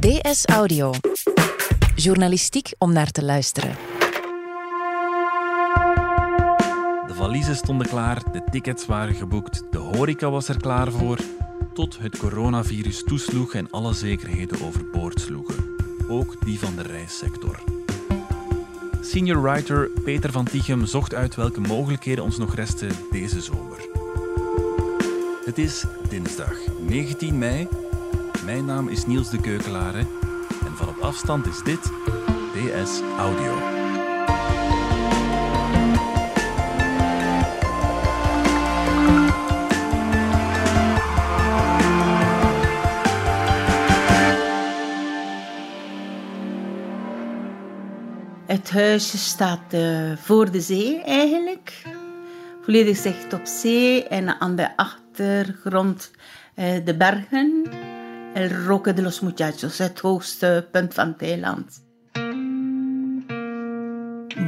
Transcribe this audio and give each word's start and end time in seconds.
DS 0.00 0.44
Audio. 0.46 0.92
Journalistiek 1.94 2.72
om 2.78 2.92
naar 2.92 3.10
te 3.10 3.24
luisteren. 3.24 3.76
De 7.06 7.14
valiezen 7.14 7.56
stonden 7.56 7.88
klaar, 7.88 8.32
de 8.32 8.42
tickets 8.50 8.86
waren 8.86 9.14
geboekt, 9.14 9.62
de 9.70 9.78
horeca 9.78 10.30
was 10.30 10.48
er 10.48 10.60
klaar 10.60 10.92
voor, 10.92 11.18
tot 11.74 11.98
het 11.98 12.18
coronavirus 12.18 13.04
toesloeg 13.04 13.54
en 13.54 13.70
alle 13.70 13.94
zekerheden 13.94 14.62
overboord 14.62 15.20
sloegen. 15.20 15.76
Ook 16.08 16.44
die 16.44 16.58
van 16.58 16.76
de 16.76 16.82
reissector. 16.82 17.62
Senior 19.00 19.42
writer 19.42 19.90
Peter 20.04 20.32
van 20.32 20.44
Tichem 20.44 20.86
zocht 20.86 21.14
uit 21.14 21.34
welke 21.34 21.60
mogelijkheden 21.60 22.24
ons 22.24 22.38
nog 22.38 22.54
resten 22.54 22.90
deze 23.10 23.40
zomer. 23.40 23.88
Het 25.44 25.58
is 25.58 25.84
dinsdag 26.08 26.56
19 26.86 27.38
mei. 27.38 27.68
Mijn 28.44 28.64
naam 28.64 28.88
is 28.88 29.06
Niels 29.06 29.30
de 29.30 29.40
Keukelare 29.40 29.98
en 30.64 30.76
van 30.76 30.88
op 30.88 30.98
afstand 30.98 31.46
is 31.46 31.62
dit 31.62 31.82
DS 32.52 33.00
Audio. 33.18 33.58
Het 48.46 48.70
huisje 48.70 49.18
staat 49.18 49.74
uh, 49.74 50.16
voor 50.16 50.50
de 50.50 50.60
zee 50.60 51.02
eigenlijk. 51.02 51.82
Volledig 52.62 52.96
zicht 52.96 53.32
op 53.32 53.46
zee 53.46 54.08
en 54.08 54.40
aan 54.40 54.56
de 54.56 54.76
achtergrond 54.76 56.10
uh, 56.56 56.84
de 56.84 56.96
bergen. 56.96 57.68
El 58.34 58.66
Roque 58.66 58.92
de 58.92 59.02
los 59.02 59.20
Muchachos, 59.20 59.78
het 59.78 60.00
hoogste 60.00 60.68
punt 60.70 60.94
van 60.94 61.08
het 61.08 61.22
eiland. 61.22 61.82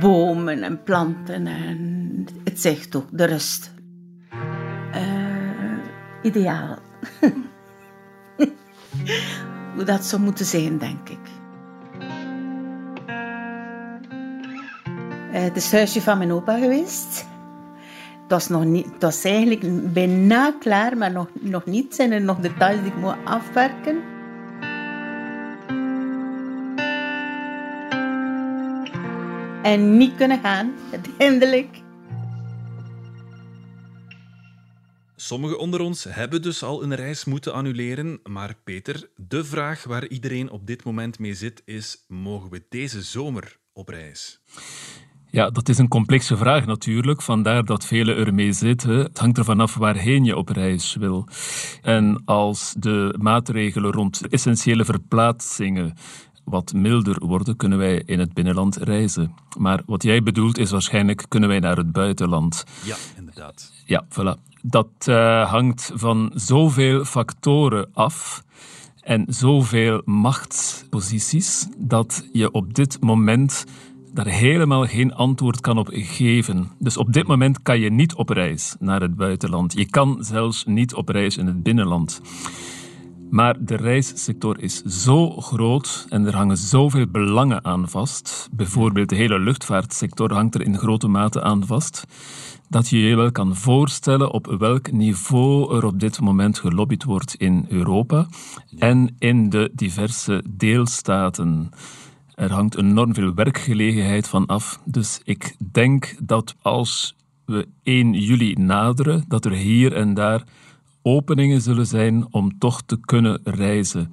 Bomen 0.00 0.62
en 0.62 0.82
planten 0.82 1.46
en 1.46 2.26
het 2.44 2.60
zicht 2.60 2.94
ook, 2.94 3.06
de 3.10 3.24
rust. 3.24 3.72
Uh, 4.94 5.78
ideaal. 6.22 6.78
Hoe 9.74 9.84
dat 9.84 10.04
zou 10.04 10.22
moeten 10.22 10.46
zijn, 10.46 10.78
denk 10.78 11.08
ik. 11.08 11.18
Uh, 15.32 15.40
het 15.40 15.56
is 15.56 15.64
het 15.64 15.72
huisje 15.72 16.02
van 16.02 16.18
mijn 16.18 16.32
opa 16.32 16.58
geweest. 16.58 17.30
Het 18.32 18.40
was, 18.40 18.58
nog 18.58 18.64
niet, 18.64 18.86
was 18.98 19.24
eigenlijk 19.24 19.92
bijna 19.92 20.54
klaar, 20.60 20.96
maar 20.96 21.12
nog, 21.12 21.28
nog 21.40 21.64
niet. 21.64 21.94
Zijn 21.94 22.12
er 22.12 22.20
nog 22.20 22.38
details 22.38 22.80
die 22.80 22.90
ik 22.90 22.96
moet 22.96 23.14
afwerken. 23.24 24.02
En 29.62 29.96
niet 29.96 30.14
kunnen 30.14 30.40
gaan, 30.40 30.72
uiteindelijk. 30.90 31.68
Sommigen 35.16 35.58
onder 35.58 35.80
ons 35.80 36.04
hebben 36.04 36.42
dus 36.42 36.62
al 36.62 36.82
een 36.82 36.94
reis 36.94 37.24
moeten 37.24 37.52
annuleren. 37.52 38.20
Maar 38.22 38.54
Peter, 38.64 39.10
de 39.16 39.44
vraag 39.44 39.84
waar 39.84 40.06
iedereen 40.06 40.50
op 40.50 40.66
dit 40.66 40.84
moment 40.84 41.18
mee 41.18 41.34
zit 41.34 41.62
is: 41.64 42.04
mogen 42.08 42.50
we 42.50 42.64
deze 42.68 43.02
zomer 43.02 43.58
op 43.72 43.88
reis? 43.88 44.40
Ja, 45.32 45.50
dat 45.50 45.68
is 45.68 45.78
een 45.78 45.88
complexe 45.88 46.36
vraag 46.36 46.66
natuurlijk, 46.66 47.22
vandaar 47.22 47.64
dat 47.64 47.84
velen 47.84 48.16
ermee 48.16 48.52
zitten. 48.52 48.96
Het 48.96 49.18
hangt 49.18 49.38
ervan 49.38 49.60
af 49.60 49.74
waarheen 49.74 50.24
je 50.24 50.36
op 50.36 50.48
reis 50.48 50.94
wil. 50.94 51.26
En 51.82 52.22
als 52.24 52.74
de 52.78 53.14
maatregelen 53.20 53.92
rond 53.92 54.28
essentiële 54.28 54.84
verplaatsingen 54.84 55.94
wat 56.44 56.72
milder 56.72 57.26
worden, 57.26 57.56
kunnen 57.56 57.78
wij 57.78 58.02
in 58.06 58.18
het 58.18 58.34
binnenland 58.34 58.76
reizen. 58.76 59.34
Maar 59.58 59.82
wat 59.86 60.02
jij 60.02 60.22
bedoelt 60.22 60.58
is 60.58 60.70
waarschijnlijk 60.70 61.24
kunnen 61.28 61.48
wij 61.48 61.58
naar 61.58 61.76
het 61.76 61.92
buitenland. 61.92 62.64
Ja, 62.84 62.96
inderdaad. 63.16 63.72
Ja, 63.84 64.04
voilà. 64.08 64.50
Dat 64.62 64.88
uh, 65.08 65.50
hangt 65.50 65.92
van 65.94 66.30
zoveel 66.34 67.04
factoren 67.04 67.88
af 67.92 68.42
en 69.00 69.24
zoveel 69.28 70.02
machtsposities 70.04 71.66
dat 71.78 72.28
je 72.32 72.50
op 72.50 72.74
dit 72.74 73.00
moment 73.00 73.64
daar 74.12 74.26
helemaal 74.26 74.86
geen 74.86 75.14
antwoord 75.14 75.60
kan 75.60 75.78
op 75.78 75.88
geven. 75.92 76.68
Dus 76.78 76.96
op 76.96 77.12
dit 77.12 77.26
moment 77.26 77.62
kan 77.62 77.80
je 77.80 77.90
niet 77.90 78.14
op 78.14 78.28
reis 78.28 78.76
naar 78.78 79.00
het 79.00 79.16
buitenland. 79.16 79.72
Je 79.72 79.90
kan 79.90 80.16
zelfs 80.20 80.64
niet 80.64 80.94
op 80.94 81.08
reis 81.08 81.36
in 81.36 81.46
het 81.46 81.62
binnenland. 81.62 82.20
Maar 83.30 83.64
de 83.64 83.76
reissector 83.76 84.62
is 84.62 84.82
zo 84.82 85.30
groot 85.30 86.06
en 86.08 86.26
er 86.26 86.36
hangen 86.36 86.56
zoveel 86.56 87.06
belangen 87.06 87.64
aan 87.64 87.88
vast. 87.88 88.48
Bijvoorbeeld 88.52 89.08
de 89.08 89.16
hele 89.16 89.38
luchtvaartsector 89.38 90.32
hangt 90.32 90.54
er 90.54 90.62
in 90.62 90.78
grote 90.78 91.08
mate 91.08 91.42
aan 91.42 91.66
vast. 91.66 92.04
Dat 92.68 92.88
je 92.88 92.98
je 92.98 93.16
wel 93.16 93.32
kan 93.32 93.56
voorstellen 93.56 94.32
op 94.32 94.56
welk 94.58 94.92
niveau 94.92 95.76
er 95.76 95.84
op 95.84 96.00
dit 96.00 96.20
moment 96.20 96.58
gelobbyd 96.58 97.04
wordt 97.04 97.34
in 97.34 97.66
Europa 97.68 98.26
en 98.78 99.14
in 99.18 99.50
de 99.50 99.70
diverse 99.74 100.44
deelstaten. 100.48 101.70
Er 102.34 102.52
hangt 102.52 102.76
enorm 102.76 103.14
veel 103.14 103.34
werkgelegenheid 103.34 104.28
van 104.28 104.46
af. 104.46 104.80
Dus 104.84 105.20
ik 105.24 105.56
denk 105.72 106.14
dat 106.22 106.54
als 106.62 107.16
we 107.44 107.68
1 107.82 108.12
juli 108.12 108.54
naderen, 108.54 109.24
dat 109.28 109.44
er 109.44 109.52
hier 109.52 109.92
en 109.92 110.14
daar 110.14 110.44
openingen 111.02 111.60
zullen 111.60 111.86
zijn 111.86 112.26
om 112.30 112.58
toch 112.58 112.82
te 112.82 113.00
kunnen 113.00 113.40
reizen. 113.44 114.12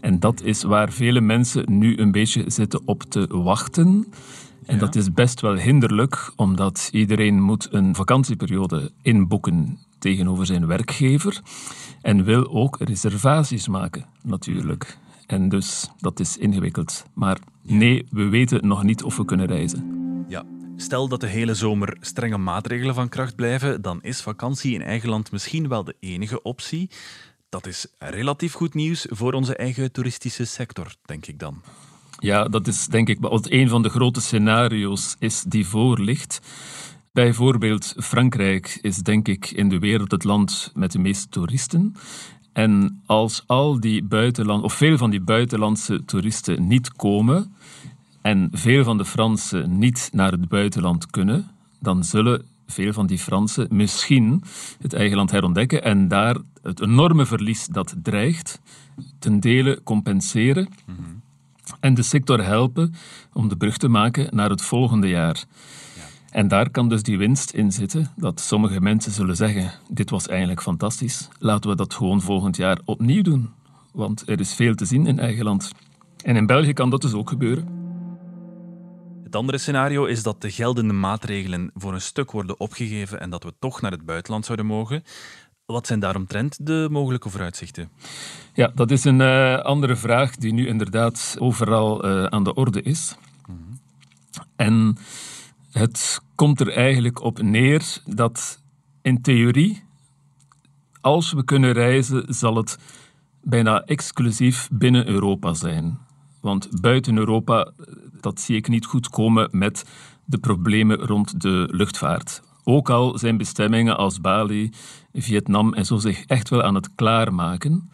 En 0.00 0.20
dat 0.20 0.42
is 0.42 0.62
waar 0.62 0.92
vele 0.92 1.20
mensen 1.20 1.78
nu 1.78 1.98
een 1.98 2.12
beetje 2.12 2.44
zitten 2.46 2.80
op 2.84 3.02
te 3.02 3.26
wachten. 3.28 4.06
En 4.66 4.74
ja. 4.74 4.80
dat 4.80 4.94
is 4.94 5.12
best 5.12 5.40
wel 5.40 5.54
hinderlijk, 5.54 6.32
omdat 6.36 6.88
iedereen 6.92 7.42
moet 7.42 7.68
een 7.70 7.94
vakantieperiode 7.94 8.90
inboeken 9.02 9.78
tegenover 9.98 10.46
zijn 10.46 10.66
werkgever 10.66 11.40
en 12.02 12.24
wil 12.24 12.48
ook 12.50 12.76
reservaties 12.80 13.68
maken, 13.68 14.04
natuurlijk. 14.22 14.98
En 15.28 15.48
dus 15.48 15.88
dat 15.98 16.20
is 16.20 16.36
ingewikkeld. 16.36 17.04
Maar 17.14 17.38
nee, 17.62 18.06
we 18.10 18.28
weten 18.28 18.66
nog 18.66 18.82
niet 18.82 19.02
of 19.02 19.16
we 19.16 19.24
kunnen 19.24 19.46
reizen. 19.46 19.96
Ja, 20.28 20.44
stel 20.76 21.08
dat 21.08 21.20
de 21.20 21.26
hele 21.26 21.54
zomer 21.54 21.96
strenge 22.00 22.38
maatregelen 22.38 22.94
van 22.94 23.08
kracht 23.08 23.36
blijven, 23.36 23.82
dan 23.82 24.02
is 24.02 24.20
vakantie 24.20 24.74
in 24.74 24.82
eigen 24.82 25.08
land 25.08 25.32
misschien 25.32 25.68
wel 25.68 25.84
de 25.84 25.96
enige 26.00 26.42
optie. 26.42 26.90
Dat 27.48 27.66
is 27.66 27.86
relatief 27.98 28.52
goed 28.52 28.74
nieuws 28.74 29.06
voor 29.10 29.32
onze 29.32 29.56
eigen 29.56 29.92
toeristische 29.92 30.44
sector, 30.44 30.94
denk 31.04 31.26
ik 31.26 31.38
dan. 31.38 31.62
Ja, 32.18 32.44
dat 32.44 32.66
is 32.66 32.86
denk 32.86 33.08
ik 33.08 33.20
wat 33.20 33.50
een 33.50 33.68
van 33.68 33.82
de 33.82 33.88
grote 33.88 34.20
scenario's 34.20 35.16
is 35.18 35.42
die 35.42 35.66
voor 35.66 36.00
ligt. 36.00 36.40
Bijvoorbeeld 37.12 37.94
Frankrijk 37.96 38.78
is 38.80 38.96
denk 38.96 39.28
ik 39.28 39.50
in 39.50 39.68
de 39.68 39.78
wereld 39.78 40.10
het 40.10 40.24
land 40.24 40.72
met 40.74 40.92
de 40.92 40.98
meeste 40.98 41.28
toeristen. 41.28 41.94
En 42.52 43.02
als 43.06 43.42
al 43.46 43.80
die 43.80 44.02
buitenland, 44.02 44.62
of 44.62 44.72
veel 44.72 44.96
van 44.96 45.10
die 45.10 45.20
buitenlandse 45.20 46.04
toeristen 46.04 46.66
niet 46.66 46.92
komen 46.92 47.52
en 48.22 48.48
veel 48.52 48.84
van 48.84 48.98
de 48.98 49.04
Fransen 49.04 49.78
niet 49.78 50.10
naar 50.12 50.32
het 50.32 50.48
buitenland 50.48 51.10
kunnen, 51.10 51.50
dan 51.78 52.04
zullen 52.04 52.44
veel 52.66 52.92
van 52.92 53.06
die 53.06 53.18
Fransen 53.18 53.66
misschien 53.70 54.42
het 54.80 54.92
eigen 54.92 55.16
land 55.16 55.30
herontdekken 55.30 55.82
en 55.84 56.08
daar 56.08 56.36
het 56.62 56.80
enorme 56.80 57.26
verlies 57.26 57.66
dat 57.66 57.94
dreigt 58.02 58.60
ten 59.18 59.40
dele 59.40 59.80
compenseren 59.84 60.68
mm-hmm. 60.86 61.22
en 61.80 61.94
de 61.94 62.02
sector 62.02 62.44
helpen 62.44 62.94
om 63.32 63.48
de 63.48 63.56
brug 63.56 63.76
te 63.76 63.88
maken 63.88 64.36
naar 64.36 64.50
het 64.50 64.62
volgende 64.62 65.08
jaar. 65.08 65.44
En 66.38 66.48
daar 66.48 66.70
kan 66.70 66.88
dus 66.88 67.02
die 67.02 67.18
winst 67.18 67.50
in 67.50 67.72
zitten, 67.72 68.12
dat 68.16 68.40
sommige 68.40 68.80
mensen 68.80 69.12
zullen 69.12 69.36
zeggen: 69.36 69.72
Dit 69.88 70.10
was 70.10 70.28
eigenlijk 70.28 70.62
fantastisch, 70.62 71.28
laten 71.38 71.70
we 71.70 71.76
dat 71.76 71.94
gewoon 71.94 72.20
volgend 72.20 72.56
jaar 72.56 72.78
opnieuw 72.84 73.22
doen. 73.22 73.50
Want 73.92 74.28
er 74.28 74.40
is 74.40 74.54
veel 74.54 74.74
te 74.74 74.84
zien 74.84 75.06
in 75.06 75.18
eigen 75.18 75.44
land. 75.44 75.70
En 76.24 76.36
in 76.36 76.46
België 76.46 76.72
kan 76.72 76.90
dat 76.90 77.00
dus 77.00 77.12
ook 77.12 77.28
gebeuren. 77.28 77.68
Het 79.22 79.36
andere 79.36 79.58
scenario 79.58 80.04
is 80.04 80.22
dat 80.22 80.40
de 80.40 80.50
geldende 80.50 80.92
maatregelen 80.92 81.70
voor 81.74 81.94
een 81.94 82.00
stuk 82.00 82.30
worden 82.30 82.60
opgegeven 82.60 83.20
en 83.20 83.30
dat 83.30 83.44
we 83.44 83.54
toch 83.58 83.80
naar 83.80 83.90
het 83.90 84.06
buitenland 84.06 84.44
zouden 84.44 84.66
mogen. 84.66 85.02
Wat 85.66 85.86
zijn 85.86 86.00
daaromtrent 86.00 86.66
de 86.66 86.88
mogelijke 86.90 87.30
vooruitzichten? 87.30 87.90
Ja, 88.54 88.72
dat 88.74 88.90
is 88.90 89.04
een 89.04 89.20
uh, 89.20 89.58
andere 89.58 89.96
vraag 89.96 90.36
die 90.36 90.52
nu 90.52 90.66
inderdaad 90.66 91.36
overal 91.38 92.06
uh, 92.06 92.24
aan 92.24 92.44
de 92.44 92.54
orde 92.54 92.82
is. 92.82 93.16
Mm-hmm. 93.46 93.80
En 94.56 94.96
het 95.70 96.26
komt 96.38 96.60
er 96.60 96.72
eigenlijk 96.72 97.22
op 97.22 97.42
neer 97.42 98.02
dat 98.04 98.62
in 99.02 99.22
theorie, 99.22 99.82
als 101.00 101.32
we 101.32 101.44
kunnen 101.44 101.72
reizen, 101.72 102.34
zal 102.34 102.56
het 102.56 102.78
bijna 103.42 103.82
exclusief 103.84 104.68
binnen 104.72 105.08
Europa 105.08 105.54
zijn. 105.54 105.98
Want 106.40 106.80
buiten 106.80 107.16
Europa, 107.16 107.72
dat 108.20 108.40
zie 108.40 108.56
ik 108.56 108.68
niet 108.68 108.86
goed 108.86 109.08
komen 109.08 109.48
met 109.52 109.84
de 110.24 110.38
problemen 110.38 110.98
rond 110.98 111.40
de 111.40 111.68
luchtvaart. 111.70 112.42
Ook 112.64 112.90
al 112.90 113.18
zijn 113.18 113.36
bestemmingen 113.36 113.96
als 113.96 114.20
Bali, 114.20 114.70
Vietnam 115.12 115.74
en 115.74 115.86
zo 115.86 115.96
zich 115.96 116.24
echt 116.24 116.48
wel 116.48 116.62
aan 116.62 116.74
het 116.74 116.94
klaarmaken 116.94 117.90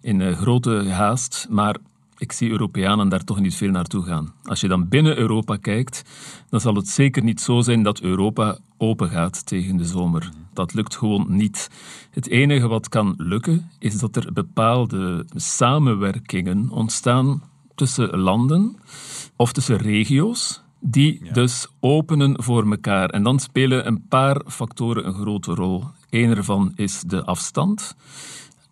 in 0.00 0.34
grote 0.34 0.88
haast, 0.90 1.46
maar 1.50 1.76
ik 2.18 2.32
zie 2.32 2.50
Europeanen 2.50 3.08
daar 3.08 3.24
toch 3.24 3.40
niet 3.40 3.54
veel 3.54 3.70
naartoe 3.70 4.04
gaan. 4.04 4.34
Als 4.42 4.60
je 4.60 4.68
dan 4.68 4.88
binnen 4.88 5.18
Europa 5.18 5.56
kijkt, 5.56 6.02
dan 6.48 6.60
zal 6.60 6.74
het 6.74 6.88
zeker 6.88 7.22
niet 7.22 7.40
zo 7.40 7.60
zijn 7.60 7.82
dat 7.82 8.00
Europa 8.00 8.58
open 8.78 9.08
gaat 9.08 9.46
tegen 9.46 9.76
de 9.76 9.84
zomer. 9.84 10.30
Dat 10.52 10.74
lukt 10.74 10.96
gewoon 10.96 11.26
niet. 11.28 11.70
Het 12.10 12.28
enige 12.28 12.68
wat 12.68 12.88
kan 12.88 13.14
lukken, 13.16 13.70
is 13.78 13.98
dat 13.98 14.16
er 14.16 14.32
bepaalde 14.32 15.26
samenwerkingen 15.34 16.70
ontstaan 16.70 17.42
tussen 17.74 18.18
landen 18.18 18.76
of 19.36 19.52
tussen 19.52 19.76
regio's, 19.76 20.62
die 20.80 21.32
dus 21.32 21.68
openen 21.80 22.42
voor 22.42 22.70
elkaar. 22.70 23.10
En 23.10 23.22
dan 23.22 23.38
spelen 23.38 23.86
een 23.86 24.06
paar 24.08 24.42
factoren 24.46 25.06
een 25.06 25.14
grote 25.14 25.54
rol. 25.54 25.84
Eén 26.10 26.30
ervan 26.30 26.72
is 26.74 27.00
de 27.00 27.24
afstand. 27.24 27.96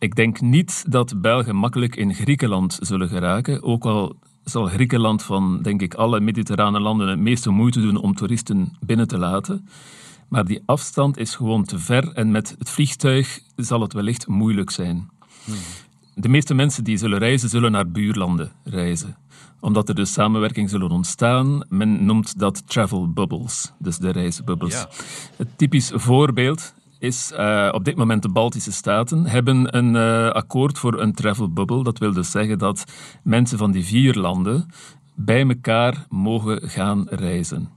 Ik 0.04 0.14
denk 0.14 0.40
niet 0.40 0.84
dat 0.88 1.20
Belgen 1.20 1.56
makkelijk 1.56 1.96
in 1.96 2.14
Griekenland 2.14 2.78
zullen 2.80 3.08
geraken, 3.08 3.62
ook 3.62 3.84
al 3.84 4.16
zal 4.42 4.66
Griekenland 4.66 5.22
van, 5.22 5.62
denk 5.62 5.82
ik, 5.82 5.94
alle 5.94 6.20
mediterrane 6.20 6.80
landen 6.80 7.08
het 7.08 7.18
meeste 7.18 7.50
moeite 7.50 7.80
doen 7.80 7.96
om 7.96 8.14
toeristen 8.14 8.76
binnen 8.80 9.08
te 9.08 9.18
laten. 9.18 9.68
Maar 10.28 10.44
die 10.44 10.62
afstand 10.66 11.18
is 11.18 11.34
gewoon 11.34 11.64
te 11.64 11.78
ver 11.78 12.12
en 12.12 12.30
met 12.30 12.54
het 12.58 12.70
vliegtuig 12.70 13.40
zal 13.56 13.80
het 13.80 13.92
wellicht 13.92 14.26
moeilijk 14.26 14.70
zijn. 14.70 15.08
De 16.14 16.28
meeste 16.28 16.54
mensen 16.54 16.84
die 16.84 16.96
zullen 16.96 17.18
reizen, 17.18 17.48
zullen 17.48 17.72
naar 17.72 17.90
buurlanden 17.90 18.52
reizen 18.64 19.16
omdat 19.60 19.88
er 19.88 19.94
dus 19.94 20.12
samenwerking 20.12 20.70
zullen 20.70 20.90
ontstaan. 20.90 21.66
Men 21.68 22.04
noemt 22.04 22.38
dat 22.38 22.68
travel 22.68 23.12
bubbles, 23.12 23.72
dus 23.78 23.96
de 23.96 24.10
reisbubbels. 24.10 24.72
Ja. 24.72 24.88
Het 25.36 25.48
typisch 25.56 25.90
voorbeeld 25.94 26.74
is 27.04 27.32
uh, 27.32 27.68
op 27.72 27.84
dit 27.84 27.96
moment 27.96 28.22
de 28.22 28.28
Baltische 28.28 28.72
Staten 28.72 29.26
hebben 29.26 29.76
een 29.76 29.94
uh, 29.94 30.30
akkoord 30.30 30.78
voor 30.78 31.00
een 31.00 31.14
travel 31.14 31.52
bubble. 31.52 31.84
Dat 31.84 31.98
wil 31.98 32.12
dus 32.12 32.30
zeggen 32.30 32.58
dat 32.58 32.84
mensen 33.22 33.58
van 33.58 33.72
die 33.72 33.84
vier 33.84 34.14
landen 34.14 34.66
bij 35.14 35.48
elkaar 35.48 36.06
mogen 36.08 36.68
gaan 36.68 37.06
reizen. 37.08 37.68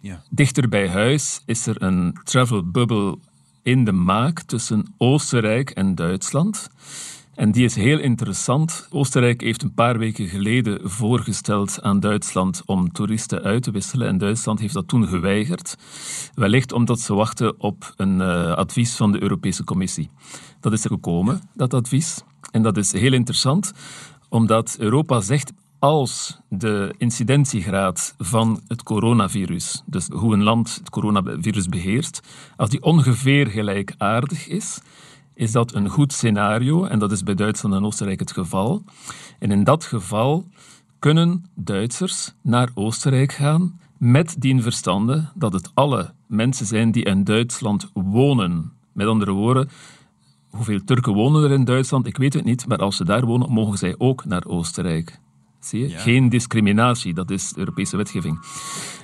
Ja. 0.00 0.22
Dichter 0.30 0.68
bij 0.68 0.88
huis 0.88 1.42
is 1.46 1.66
er 1.66 1.82
een 1.82 2.18
travel 2.24 2.70
bubble 2.70 3.18
in 3.62 3.84
de 3.84 3.92
maak 3.92 4.40
tussen 4.40 4.94
Oostenrijk 4.98 5.70
en 5.70 5.94
Duitsland. 5.94 6.70
En 7.34 7.52
die 7.52 7.64
is 7.64 7.74
heel 7.74 7.98
interessant. 7.98 8.88
Oostenrijk 8.90 9.40
heeft 9.40 9.62
een 9.62 9.74
paar 9.74 9.98
weken 9.98 10.28
geleden 10.28 10.90
voorgesteld 10.90 11.82
aan 11.82 12.00
Duitsland 12.00 12.62
om 12.66 12.92
toeristen 12.92 13.42
uit 13.42 13.62
te 13.62 13.70
wisselen. 13.70 14.08
En 14.08 14.18
Duitsland 14.18 14.60
heeft 14.60 14.74
dat 14.74 14.88
toen 14.88 15.08
geweigerd. 15.08 15.76
Wellicht 16.34 16.72
omdat 16.72 17.00
ze 17.00 17.14
wachten 17.14 17.60
op 17.60 17.92
een 17.96 18.20
uh, 18.20 18.52
advies 18.52 18.96
van 18.96 19.12
de 19.12 19.22
Europese 19.22 19.64
Commissie. 19.64 20.10
Dat 20.60 20.72
is 20.72 20.84
er 20.84 20.90
gekomen, 20.90 21.40
dat 21.54 21.74
advies. 21.74 22.22
En 22.50 22.62
dat 22.62 22.76
is 22.76 22.92
heel 22.92 23.12
interessant, 23.12 23.72
omdat 24.28 24.76
Europa 24.78 25.20
zegt 25.20 25.52
als 25.78 26.38
de 26.48 26.94
incidentiegraad 26.98 28.14
van 28.18 28.60
het 28.66 28.82
coronavirus, 28.82 29.82
dus 29.86 30.08
hoe 30.08 30.32
een 30.32 30.42
land 30.42 30.74
het 30.74 30.90
coronavirus 30.90 31.68
beheerst, 31.68 32.20
als 32.56 32.70
die 32.70 32.82
ongeveer 32.82 33.46
gelijkaardig 33.46 34.48
is, 34.48 34.80
is 35.34 35.52
dat 35.52 35.74
een 35.74 35.88
goed 35.88 36.12
scenario 36.12 36.84
en 36.84 36.98
dat 36.98 37.12
is 37.12 37.22
bij 37.22 37.34
Duitsland 37.34 37.74
en 37.74 37.84
Oostenrijk 37.84 38.20
het 38.20 38.32
geval. 38.32 38.84
En 39.38 39.50
in 39.50 39.64
dat 39.64 39.84
geval 39.84 40.46
kunnen 40.98 41.44
Duitsers 41.54 42.32
naar 42.42 42.70
Oostenrijk 42.74 43.32
gaan 43.32 43.80
met 43.98 44.34
die 44.38 44.62
verstande 44.62 45.28
dat 45.34 45.52
het 45.52 45.70
alle 45.74 46.12
mensen 46.26 46.66
zijn 46.66 46.90
die 46.90 47.04
in 47.04 47.24
Duitsland 47.24 47.90
wonen. 47.94 48.72
Met 48.92 49.06
andere 49.06 49.32
woorden, 49.32 49.68
hoeveel 50.50 50.84
Turken 50.84 51.12
wonen 51.12 51.44
er 51.44 51.50
in 51.50 51.64
Duitsland? 51.64 52.06
Ik 52.06 52.16
weet 52.16 52.34
het 52.34 52.44
niet, 52.44 52.66
maar 52.66 52.78
als 52.78 52.96
ze 52.96 53.04
daar 53.04 53.24
wonen, 53.26 53.50
mogen 53.50 53.78
zij 53.78 53.94
ook 53.98 54.24
naar 54.24 54.46
Oostenrijk. 54.46 55.18
Zie 55.60 55.80
je? 55.80 55.88
Ja. 55.88 55.98
Geen 55.98 56.28
discriminatie, 56.28 57.14
dat 57.14 57.30
is 57.30 57.52
de 57.52 57.58
Europese 57.58 57.96
wetgeving. 57.96 58.40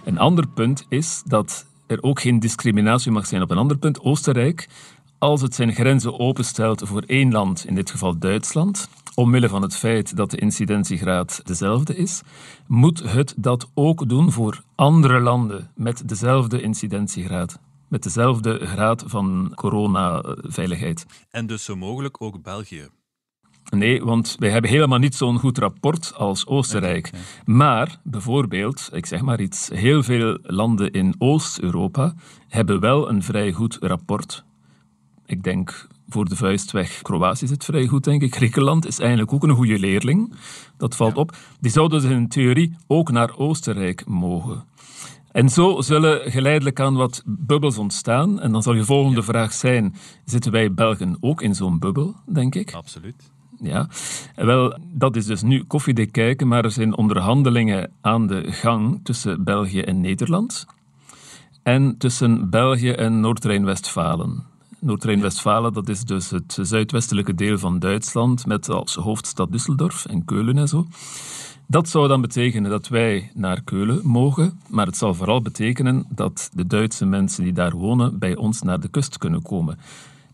Een 0.04 0.18
ander 0.18 0.48
punt 0.48 0.86
is 0.88 1.22
dat 1.26 1.66
er 1.86 2.02
ook 2.02 2.20
geen 2.20 2.38
discriminatie 2.38 3.12
mag 3.12 3.26
zijn 3.26 3.42
op 3.42 3.50
een 3.50 3.58
ander 3.58 3.78
punt. 3.78 4.00
Oostenrijk 4.00 4.68
als 5.18 5.40
het 5.40 5.54
zijn 5.54 5.74
grenzen 5.74 6.18
openstelt 6.18 6.82
voor 6.84 7.02
één 7.06 7.32
land, 7.32 7.64
in 7.66 7.74
dit 7.74 7.90
geval 7.90 8.18
Duitsland, 8.18 8.88
omwille 9.14 9.48
van 9.48 9.62
het 9.62 9.76
feit 9.76 10.16
dat 10.16 10.30
de 10.30 10.36
incidentiegraad 10.36 11.40
dezelfde 11.44 11.96
is, 11.96 12.22
moet 12.66 13.12
het 13.12 13.34
dat 13.36 13.70
ook 13.74 14.08
doen 14.08 14.32
voor 14.32 14.62
andere 14.74 15.20
landen 15.20 15.70
met 15.74 16.08
dezelfde 16.08 16.60
incidentiegraad. 16.60 17.58
Met 17.88 18.02
dezelfde 18.02 18.66
graad 18.66 19.04
van 19.06 19.52
coronaveiligheid. 19.54 21.06
En 21.30 21.46
dus 21.46 21.64
zo 21.64 21.76
mogelijk 21.76 22.22
ook 22.22 22.42
België. 22.42 22.88
Nee, 23.70 24.04
want 24.04 24.36
wij 24.38 24.50
hebben 24.50 24.70
helemaal 24.70 24.98
niet 24.98 25.14
zo'n 25.14 25.38
goed 25.38 25.58
rapport 25.58 26.12
als 26.16 26.46
Oostenrijk. 26.46 27.10
Maar 27.44 28.00
bijvoorbeeld, 28.02 28.88
ik 28.92 29.06
zeg 29.06 29.22
maar 29.22 29.40
iets, 29.40 29.68
heel 29.68 30.02
veel 30.02 30.38
landen 30.42 30.90
in 30.92 31.14
Oost-Europa 31.18 32.14
hebben 32.48 32.80
wel 32.80 33.08
een 33.08 33.22
vrij 33.22 33.52
goed 33.52 33.76
rapport. 33.80 34.46
Ik 35.28 35.42
denk 35.42 35.86
voor 36.08 36.28
de 36.28 36.36
vuist 36.36 36.70
weg. 36.70 37.02
Kroatië 37.02 37.46
zit 37.46 37.64
vrij 37.64 37.86
goed, 37.86 38.04
denk 38.04 38.22
ik. 38.22 38.34
Griekenland 38.34 38.86
is 38.86 38.98
eigenlijk 38.98 39.32
ook 39.32 39.42
een 39.42 39.54
goede 39.54 39.78
leerling. 39.78 40.32
Dat 40.76 40.96
valt 40.96 41.16
op. 41.16 41.36
Die 41.60 41.70
zouden 41.70 42.00
dus 42.00 42.10
in 42.10 42.28
theorie 42.28 42.76
ook 42.86 43.10
naar 43.10 43.36
Oostenrijk 43.36 44.06
mogen. 44.06 44.64
En 45.32 45.48
zo 45.48 45.80
zullen 45.80 46.30
geleidelijk 46.30 46.80
aan 46.80 46.94
wat 46.94 47.22
bubbels 47.26 47.78
ontstaan. 47.78 48.40
En 48.40 48.52
dan 48.52 48.62
zal 48.62 48.74
je 48.74 48.84
volgende 48.84 49.22
vraag 49.22 49.52
zijn: 49.52 49.94
zitten 50.24 50.52
wij 50.52 50.74
Belgen 50.74 51.16
ook 51.20 51.42
in 51.42 51.54
zo'n 51.54 51.78
bubbel, 51.78 52.14
denk 52.26 52.54
ik? 52.54 52.74
Absoluut. 52.74 53.30
Ja, 53.60 53.88
wel, 54.34 54.78
dat 54.92 55.16
is 55.16 55.26
dus 55.26 55.42
nu 55.42 55.64
koffiedik 55.64 56.12
kijken, 56.12 56.48
maar 56.48 56.64
er 56.64 56.70
zijn 56.70 56.96
onderhandelingen 56.96 57.92
aan 58.00 58.26
de 58.26 58.52
gang 58.52 59.00
tussen 59.02 59.44
België 59.44 59.80
en 59.80 60.00
Nederland. 60.00 60.66
En 61.62 61.98
tussen 61.98 62.50
België 62.50 62.90
en 62.90 63.20
Noord-Rijn-Westfalen. 63.20 64.46
Noord-Rijn-Westfalen, 64.80 65.72
dat 65.72 65.88
is 65.88 66.04
dus 66.04 66.30
het 66.30 66.58
zuidwestelijke 66.60 67.34
deel 67.34 67.58
van 67.58 67.78
Duitsland, 67.78 68.46
met 68.46 68.68
als 68.68 68.94
hoofdstad 68.94 69.48
Düsseldorf 69.50 70.10
en 70.10 70.24
Keulen 70.24 70.58
en 70.58 70.68
zo. 70.68 70.86
Dat 71.66 71.88
zou 71.88 72.08
dan 72.08 72.20
betekenen 72.20 72.70
dat 72.70 72.88
wij 72.88 73.30
naar 73.34 73.62
Keulen 73.62 74.00
mogen, 74.06 74.60
maar 74.68 74.86
het 74.86 74.96
zal 74.96 75.14
vooral 75.14 75.42
betekenen 75.42 76.06
dat 76.08 76.50
de 76.52 76.66
Duitse 76.66 77.06
mensen 77.06 77.44
die 77.44 77.52
daar 77.52 77.76
wonen 77.76 78.18
bij 78.18 78.36
ons 78.36 78.62
naar 78.62 78.80
de 78.80 78.88
kust 78.88 79.18
kunnen 79.18 79.42
komen. 79.42 79.78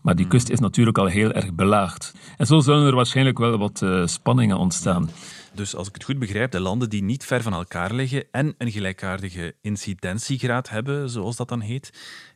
Maar 0.01 0.15
die 0.15 0.27
kust 0.27 0.49
is 0.49 0.59
natuurlijk 0.59 0.97
al 0.97 1.05
heel 1.05 1.31
erg 1.31 1.53
belaagd. 1.53 2.13
En 2.37 2.45
zo 2.45 2.59
zullen 2.59 2.87
er 2.87 2.95
waarschijnlijk 2.95 3.37
wel 3.37 3.57
wat 3.57 3.81
uh, 3.83 4.05
spanningen 4.05 4.57
ontstaan. 4.57 5.09
Dus 5.55 5.75
als 5.75 5.87
ik 5.87 5.93
het 5.93 6.03
goed 6.03 6.19
begrijp, 6.19 6.51
de 6.51 6.59
landen 6.59 6.89
die 6.89 7.03
niet 7.03 7.25
ver 7.25 7.41
van 7.41 7.53
elkaar 7.53 7.93
liggen 7.93 8.25
en 8.31 8.55
een 8.57 8.71
gelijkaardige 8.71 9.55
incidentiegraad 9.61 10.69
hebben, 10.69 11.09
zoals 11.09 11.35
dat 11.35 11.49
dan 11.49 11.61
heet, 11.61 11.89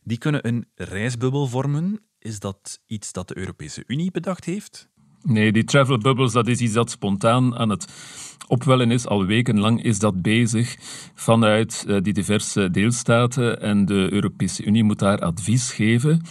die 0.04 0.18
kunnen 0.18 0.48
een 0.48 0.66
reisbubbel 0.76 1.48
vormen. 1.48 2.02
Is 2.20 2.40
dat 2.40 2.80
iets 2.86 3.12
dat 3.12 3.28
de 3.28 3.38
Europese 3.38 3.84
Unie 3.88 4.12
bedacht 4.12 4.46
heeft? 4.46 4.90
Nee, 5.24 5.52
die 5.52 5.64
travel 5.64 5.98
bubbles, 5.98 6.32
dat 6.32 6.48
is 6.48 6.60
iets 6.60 6.74
dat 6.74 6.92
spontaan 6.92 7.58
aan 7.58 7.70
het 7.70 7.88
opwellen 8.48 8.92
is. 8.92 9.08
Al 9.08 9.26
wekenlang 9.26 9.84
is 9.84 10.00
dat 10.00 10.22
bezig 10.22 10.76
vanuit 11.14 11.86
uh, 11.88 12.02
die 12.02 12.14
diverse 12.14 12.72
deelstaten 12.72 13.62
en 13.62 13.86
de 13.86 14.08
Europese 14.12 14.64
Unie 14.64 14.84
moet 14.84 15.00
daar 15.00 15.20
advies 15.20 15.72
geven. 15.72 16.22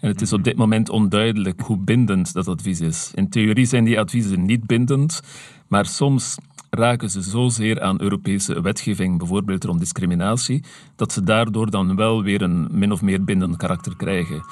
En 0.00 0.08
het 0.08 0.20
is 0.20 0.32
op 0.32 0.44
dit 0.44 0.56
moment 0.56 0.88
onduidelijk 0.88 1.60
hoe 1.60 1.78
bindend 1.78 2.32
dat 2.32 2.48
advies 2.48 2.80
is. 2.80 3.10
In 3.14 3.28
theorie 3.28 3.66
zijn 3.66 3.84
die 3.84 3.98
adviezen 3.98 4.44
niet 4.44 4.66
bindend, 4.66 5.20
maar 5.68 5.86
soms 5.86 6.36
raken 6.70 7.10
ze 7.10 7.20
zozeer 7.20 7.80
aan 7.80 8.00
Europese 8.00 8.60
wetgeving, 8.60 9.18
bijvoorbeeld 9.18 9.64
rond 9.64 9.80
discriminatie, 9.80 10.62
dat 10.96 11.12
ze 11.12 11.22
daardoor 11.22 11.70
dan 11.70 11.96
wel 11.96 12.22
weer 12.22 12.42
een 12.42 12.68
min 12.70 12.92
of 12.92 13.02
meer 13.02 13.24
bindend 13.24 13.56
karakter 13.56 13.96
krijgen. 13.96 14.42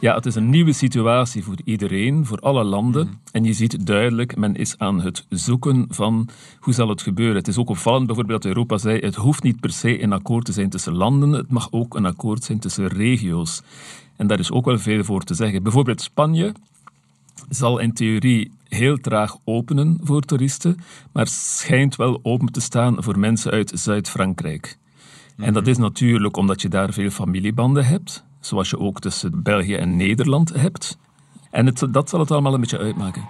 Ja, 0.00 0.14
het 0.14 0.26
is 0.26 0.34
een 0.34 0.50
nieuwe 0.50 0.72
situatie 0.72 1.44
voor 1.44 1.56
iedereen, 1.64 2.26
voor 2.26 2.38
alle 2.38 2.64
landen. 2.64 3.20
En 3.32 3.44
je 3.44 3.52
ziet 3.52 3.86
duidelijk, 3.86 4.36
men 4.36 4.54
is 4.54 4.78
aan 4.78 5.00
het 5.00 5.26
zoeken 5.28 5.86
van 5.88 6.28
hoe 6.60 6.74
zal 6.74 6.88
het 6.88 7.02
gebeuren. 7.02 7.36
Het 7.36 7.48
is 7.48 7.58
ook 7.58 7.68
opvallend 7.68 8.06
bijvoorbeeld 8.06 8.42
dat 8.42 8.52
Europa 8.52 8.78
zei, 8.78 8.98
het 8.98 9.14
hoeft 9.14 9.42
niet 9.42 9.60
per 9.60 9.72
se 9.72 10.02
een 10.02 10.12
akkoord 10.12 10.44
te 10.44 10.52
zijn 10.52 10.70
tussen 10.70 10.94
landen, 10.94 11.30
het 11.32 11.50
mag 11.50 11.68
ook 11.70 11.94
een 11.94 12.06
akkoord 12.06 12.44
zijn 12.44 12.58
tussen 12.58 12.86
regio's. 12.86 13.62
En 14.16 14.26
daar 14.26 14.38
is 14.38 14.50
ook 14.50 14.64
wel 14.64 14.78
veel 14.78 15.04
voor 15.04 15.22
te 15.22 15.34
zeggen. 15.34 15.62
Bijvoorbeeld 15.62 16.00
Spanje 16.00 16.52
zal 17.48 17.78
in 17.78 17.92
theorie 17.92 18.50
heel 18.68 18.96
traag 18.96 19.36
openen 19.44 19.98
voor 20.02 20.22
toeristen, 20.22 20.76
maar 21.12 21.26
schijnt 21.26 21.96
wel 21.96 22.20
open 22.22 22.52
te 22.52 22.60
staan 22.60 23.02
voor 23.02 23.18
mensen 23.18 23.50
uit 23.52 23.72
Zuid-Frankrijk. 23.74 24.78
En 25.36 25.52
dat 25.52 25.66
is 25.66 25.76
natuurlijk 25.76 26.36
omdat 26.36 26.62
je 26.62 26.68
daar 26.68 26.92
veel 26.92 27.10
familiebanden 27.10 27.86
hebt, 27.86 28.24
zoals 28.40 28.70
je 28.70 28.78
ook 28.78 29.00
tussen 29.00 29.42
België 29.42 29.74
en 29.74 29.96
Nederland 29.96 30.54
hebt. 30.54 30.98
En 31.50 31.66
het, 31.66 31.86
dat 31.90 32.08
zal 32.08 32.20
het 32.20 32.30
allemaal 32.30 32.54
een 32.54 32.60
beetje 32.60 32.78
uitmaken. 32.78 33.28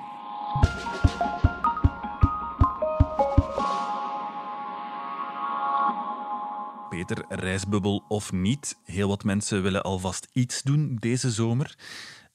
Peter, 6.88 7.24
reisbubbel 7.28 8.04
of 8.08 8.32
niet, 8.32 8.78
heel 8.84 9.08
wat 9.08 9.24
mensen 9.24 9.62
willen 9.62 9.82
alvast 9.82 10.28
iets 10.32 10.62
doen 10.62 10.96
deze 11.00 11.30
zomer. 11.30 11.76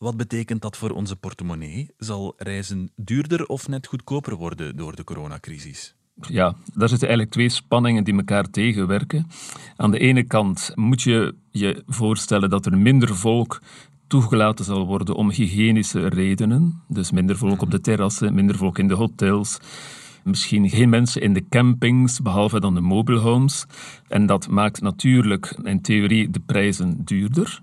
Wat 0.02 0.18
betekent 0.18 0.62
dat 0.62 0.78
voor 0.78 0.90
onze 0.90 1.16
portemonnee? 1.16 1.90
Zal 1.98 2.34
reizen 2.38 2.92
duurder 2.96 3.46
of 3.46 3.68
net 3.68 3.88
goedkoper 3.88 4.36
worden 4.36 4.78
door 4.78 4.96
de 4.96 5.04
coronacrisis? 5.04 5.96
ja, 6.28 6.56
daar 6.74 6.90
zitten 6.90 7.08
eigenlijk 7.08 7.32
twee 7.32 7.50
spanningen 7.50 8.04
die 8.04 8.16
elkaar 8.16 8.50
tegenwerken. 8.50 9.28
Aan 9.76 9.92
de 9.92 10.00
ene 10.00 10.24
kant 10.24 10.72
moet 10.76 11.02
je 11.02 11.36
je 11.52 11.84
voorstellen 11.88 12.50
dat 12.50 12.66
er 12.66 12.78
minder 12.78 13.16
volk 13.16 13.62
toegelaten 14.08 14.66
zal 14.66 14.86
worden 14.86 15.16
om 15.16 15.32
hygiënische 15.32 16.08
redenen. 16.08 16.82
Dus 16.88 17.12
minder 17.12 17.38
volk 17.38 17.62
op 17.62 17.72
de 17.72 17.82
terrassen, 17.82 18.34
minder 18.34 18.56
volk 18.56 18.80
in 18.80 18.88
de 18.88 18.94
hotels. 18.94 19.60
Misschien 20.24 20.70
geen 20.70 20.90
mensen 20.90 21.22
in 21.22 21.34
de 21.34 21.48
campings, 21.50 22.22
behalve 22.22 22.60
dan 22.60 22.74
de 22.74 22.82
mobile 22.82 23.20
homes. 23.20 23.66
En 24.08 24.26
dat 24.26 24.48
maakt 24.48 24.82
natuurlijk 24.82 25.58
in 25.64 25.82
theorie 25.82 26.30
de 26.30 26.40
prijzen 26.40 27.06
duurder. 27.06 27.62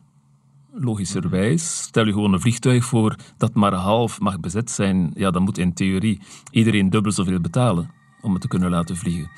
Logischerwijs. 0.80 1.82
Stel 1.82 2.06
je 2.06 2.12
gewoon 2.12 2.32
een 2.32 2.40
vliegtuig 2.40 2.84
voor 2.84 3.16
dat 3.36 3.54
maar 3.54 3.72
half 3.74 4.20
mag 4.20 4.40
bezet 4.40 4.70
zijn. 4.70 5.10
Ja, 5.14 5.30
dan 5.30 5.42
moet 5.42 5.58
in 5.58 5.72
theorie 5.72 6.20
iedereen 6.50 6.90
dubbel 6.90 7.12
zoveel 7.12 7.40
betalen 7.40 7.90
om 8.20 8.32
het 8.32 8.40
te 8.40 8.48
kunnen 8.48 8.70
laten 8.70 8.96
vliegen. 8.96 9.30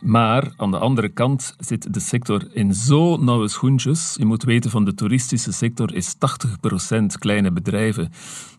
Maar 0.00 0.52
aan 0.56 0.70
de 0.70 0.78
andere 0.78 1.08
kant 1.08 1.54
zit 1.58 1.94
de 1.94 2.00
sector 2.00 2.46
in 2.52 2.74
zo 2.74 3.16
nauwe 3.16 3.48
schoentjes. 3.48 4.14
Je 4.18 4.24
moet 4.24 4.42
weten, 4.42 4.70
van 4.70 4.84
de 4.84 4.94
toeristische 4.94 5.52
sector 5.52 5.94
is 5.94 6.14
80% 6.14 6.18
kleine 7.18 7.52
bedrijven. 7.52 8.12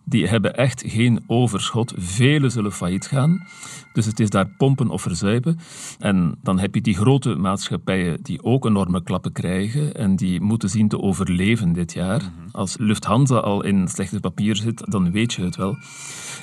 Die 0.06 0.28
hebben 0.28 0.56
echt 0.56 0.84
geen 0.86 1.24
overschot. 1.28 1.94
Vele 1.98 2.50
zullen 2.50 2.72
failliet 2.72 3.08
gaan. 3.08 3.48
Dus 3.94 4.06
het 4.06 4.20
is 4.20 4.30
daar 4.30 4.48
pompen 4.58 4.90
of 4.90 5.02
verzuipen. 5.02 5.60
En 6.00 6.38
dan 6.44 6.60
heb 6.60 6.76
je 6.76 6.82
die 6.82 6.96
grote 6.96 7.36
maatschappijen 7.36 8.24
die 8.24 8.44
ook 8.44 8.66
enorme 8.66 9.04
klappen 9.04 9.32
krijgen 9.32 9.94
en 9.94 10.16
die 10.16 10.42
moeten 10.42 10.70
zien 10.70 10.88
te 10.88 11.02
overleven 11.02 11.74
dit 11.74 11.94
jaar. 11.94 12.22
Als 12.52 12.78
Lufthansa 12.78 13.36
al 13.36 13.64
in 13.64 13.88
slechte 13.88 14.20
papier 14.20 14.56
zit, 14.56 14.92
dan 14.92 15.12
weet 15.12 15.34
je 15.34 15.42
het 15.42 15.56
wel. 15.56 15.78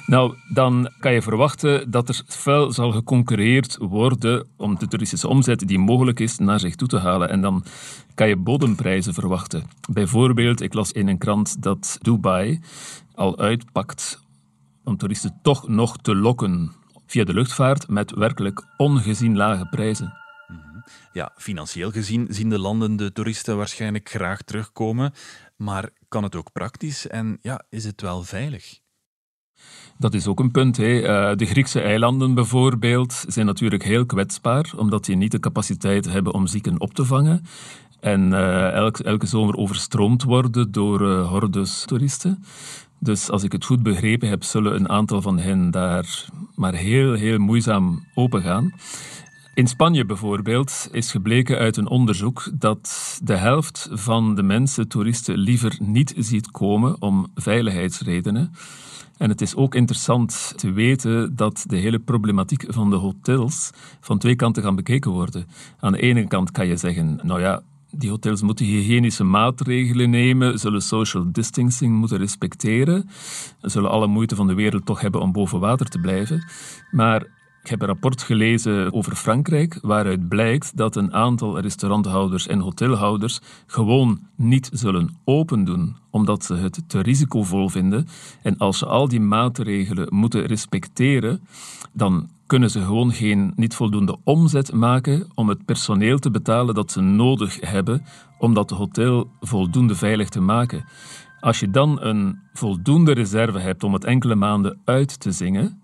Nou, 0.07 0.35
dan 0.52 0.90
kan 0.99 1.12
je 1.12 1.23
verwachten 1.23 1.90
dat 1.90 2.09
er 2.09 2.23
fel 2.26 2.73
zal 2.73 2.92
geconcurreerd 2.92 3.76
worden 3.81 4.47
om 4.57 4.78
de 4.78 4.88
toeristische 4.88 5.28
omzet 5.28 5.69
die 5.69 5.78
mogelijk 5.78 6.21
is 6.21 6.38
naar 6.38 6.61
zich 6.61 6.75
toe 6.75 6.88
te 6.88 6.99
halen. 6.99 7.28
En 7.28 7.40
dan 7.40 7.64
kan 8.14 8.28
je 8.28 8.37
bodemprijzen 8.37 9.14
verwachten. 9.14 9.62
Bijvoorbeeld, 9.92 10.61
ik 10.61 10.75
las 10.75 10.92
in 10.92 11.09
een 11.09 11.19
krant 11.19 11.62
dat 11.62 11.99
Dubai 12.00 12.61
al 13.23 13.38
uitpakt 13.38 14.25
om 14.85 14.97
toeristen 14.97 15.38
toch 15.43 15.69
nog 15.69 15.97
te 15.97 16.14
lokken 16.14 16.73
via 17.07 17.25
de 17.25 17.35
luchtvaart 17.35 17.88
met 17.88 18.14
werkelijk 18.14 18.64
ongezien 18.76 19.37
lage 19.37 19.67
prijzen. 19.67 20.12
Ja, 21.12 21.33
financieel 21.37 21.91
gezien 21.91 22.26
zien 22.31 22.49
de 22.49 22.59
landen 22.59 22.97
de 22.97 23.12
toeristen 23.12 23.57
waarschijnlijk 23.57 24.09
graag 24.09 24.43
terugkomen, 24.43 25.12
maar 25.57 25.91
kan 26.09 26.23
het 26.23 26.37
ook 26.37 26.52
praktisch 26.52 27.07
en 27.07 27.38
ja, 27.41 27.64
is 27.69 27.85
het 27.85 28.00
wel 28.00 28.23
veilig? 28.23 28.81
Dat 29.99 30.14
is 30.14 30.26
ook 30.26 30.41
een 30.41 30.50
punt. 30.50 30.76
Hè. 30.76 31.00
Eh, 31.00 31.37
de 31.37 31.47
Griekse 31.47 31.81
eilanden 31.81 32.35
bijvoorbeeld 32.35 33.25
zijn 33.29 33.47
natuurlijk 33.47 33.83
heel 33.83 34.07
kwetsbaar, 34.07 34.73
omdat 34.76 35.05
die 35.05 35.17
niet 35.17 35.33
de 35.33 35.41
capaciteit 35.41 36.05
hebben 36.05 36.35
om 36.35 36.47
zieken 36.47 36.81
op 36.81 36.95
te 36.95 37.05
vangen. 37.05 37.45
En 38.02 38.33
uh, 38.33 38.71
elke, 38.71 39.05
elke 39.05 39.26
zomer 39.26 39.57
overstroomd 39.57 40.23
worden 40.23 40.73
door 40.73 41.02
uh, 41.02 41.29
hordes 41.29 41.85
toeristen. 41.85 42.45
Dus 43.02 43.30
als 43.30 43.42
ik 43.42 43.52
het 43.52 43.64
goed 43.64 43.82
begrepen 43.82 44.28
heb, 44.28 44.44
zullen 44.44 44.75
een 44.75 44.88
aantal 44.88 45.23
van 45.23 45.38
hen 45.38 45.71
daar 45.71 46.26
maar 46.54 46.75
heel, 46.75 47.12
heel 47.12 47.38
moeizaam 47.38 48.04
open 48.14 48.42
gaan. 48.42 48.73
In 49.54 49.66
Spanje 49.66 50.04
bijvoorbeeld 50.04 50.88
is 50.90 51.11
gebleken 51.11 51.59
uit 51.59 51.76
een 51.76 51.88
onderzoek 51.88 52.50
dat 52.54 53.21
de 53.23 53.37
helft 53.37 53.88
van 53.92 54.35
de 54.35 54.42
mensen 54.42 54.88
toeristen 54.88 55.38
liever 55.38 55.76
niet 55.80 56.14
ziet 56.16 56.50
komen 56.50 57.02
om 57.02 57.26
veiligheidsredenen. 57.35 58.52
En 59.16 59.28
het 59.28 59.40
is 59.40 59.54
ook 59.54 59.75
interessant 59.75 60.52
te 60.56 60.73
weten 60.73 61.37
dat 61.37 61.64
de 61.66 61.76
hele 61.76 61.99
problematiek 61.99 62.64
van 62.68 62.90
de 62.90 62.97
hotels 62.97 63.71
van 64.00 64.18
twee 64.18 64.37
kanten 64.37 64.62
gaan 64.62 64.76
bekeken 64.76 65.11
worden. 65.11 65.47
Aan 65.80 65.92
de 65.92 66.00
ene 66.00 66.26
kant 66.26 66.50
kan 66.50 66.66
je 66.66 66.76
zeggen, 66.76 67.21
nou 67.23 67.40
ja, 67.40 67.62
die 67.92 68.11
hotels 68.11 68.42
moeten 68.42 68.66
hygiënische 68.66 69.25
maatregelen 69.25 70.11
nemen, 70.11 70.58
zullen 70.58 70.82
social 70.82 71.32
distancing 71.32 71.94
moeten 71.94 72.18
respecteren, 72.18 73.08
zullen 73.61 73.90
alle 73.90 74.06
moeite 74.06 74.37
van 74.37 74.46
de 74.46 74.54
wereld 74.54 74.87
toch 74.87 75.00
hebben 75.00 75.20
om 75.20 75.32
boven 75.32 75.61
water 75.61 75.87
te 75.88 75.99
blijven. 75.99 76.44
Maar 76.90 77.26
ik 77.62 77.68
heb 77.68 77.80
een 77.80 77.87
rapport 77.87 78.22
gelezen 78.22 78.92
over 78.92 79.16
Frankrijk, 79.16 79.78
waaruit 79.82 80.28
blijkt 80.28 80.76
dat 80.76 80.96
een 80.96 81.12
aantal 81.12 81.61
restauranthouders 81.61 82.46
en 82.46 82.58
hotelhouders 82.58 83.40
gewoon 83.66 84.20
niet 84.37 84.70
zullen 84.72 85.16
open 85.25 85.64
doen, 85.64 85.96
omdat 86.11 86.44
ze 86.44 86.54
het 86.54 86.82
te 86.87 87.00
risicovol 87.00 87.68
vinden. 87.68 88.08
En 88.42 88.58
als 88.58 88.78
ze 88.78 88.87
al 88.87 89.08
die 89.08 89.20
maatregelen 89.20 90.06
moeten 90.14 90.46
respecteren, 90.46 91.40
dan 91.92 92.28
kunnen 92.52 92.71
ze 92.71 92.80
gewoon 92.80 93.12
geen 93.12 93.52
niet 93.56 93.75
voldoende 93.75 94.16
omzet 94.25 94.73
maken 94.73 95.30
om 95.35 95.49
het 95.49 95.64
personeel 95.64 96.18
te 96.18 96.30
betalen 96.30 96.75
dat 96.75 96.92
ze 96.92 97.00
nodig 97.00 97.61
hebben 97.61 98.04
om 98.38 98.54
dat 98.54 98.71
hotel 98.71 99.30
voldoende 99.40 99.94
veilig 99.94 100.28
te 100.28 100.40
maken. 100.40 100.85
Als 101.40 101.61
je 101.61 101.71
dan 101.71 102.02
een 102.02 102.38
voldoende 102.52 103.12
reserve 103.12 103.59
hebt 103.59 103.85
om 103.85 103.92
het 103.92 104.04
enkele 104.04 104.35
maanden 104.35 104.80
uit 104.85 105.21
te 105.21 105.32
zingen, 105.32 105.81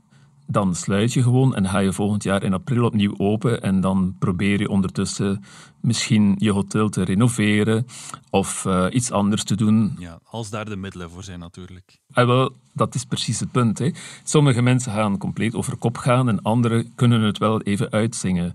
dan 0.51 0.75
sluit 0.75 1.13
je 1.13 1.23
gewoon 1.23 1.55
en 1.55 1.69
ga 1.69 1.79
je 1.79 1.93
volgend 1.93 2.23
jaar 2.23 2.43
in 2.43 2.53
april 2.53 2.85
opnieuw 2.85 3.15
open. 3.17 3.63
En 3.63 3.81
dan 3.81 4.17
probeer 4.19 4.61
je 4.61 4.69
ondertussen 4.69 5.45
misschien 5.81 6.35
je 6.39 6.53
hotel 6.53 6.89
te 6.89 7.03
renoveren 7.03 7.87
of 8.31 8.65
uh, 8.65 8.87
iets 8.91 9.11
anders 9.11 9.45
te 9.45 9.57
doen. 9.57 9.97
Ja, 9.99 10.19
als 10.25 10.51
daar 10.51 10.65
de 10.65 10.77
middelen 10.77 11.11
voor 11.11 11.25
zijn 11.25 11.39
natuurlijk. 11.39 11.99
Ah, 12.13 12.27
wel, 12.27 12.53
dat 12.73 12.95
is 12.95 13.05
precies 13.05 13.41
het 13.41 13.53
punt. 13.53 13.79
Hè. 13.79 13.91
Sommige 14.25 14.63
mensen 14.63 14.93
gaan 14.93 15.19
compleet 15.19 15.55
over 15.55 15.77
kop 15.77 15.97
gaan 15.97 16.29
en 16.29 16.43
anderen 16.43 16.93
kunnen 16.95 17.21
het 17.21 17.39
wel 17.39 17.63
even 17.63 17.91
uitzingen. 17.91 18.55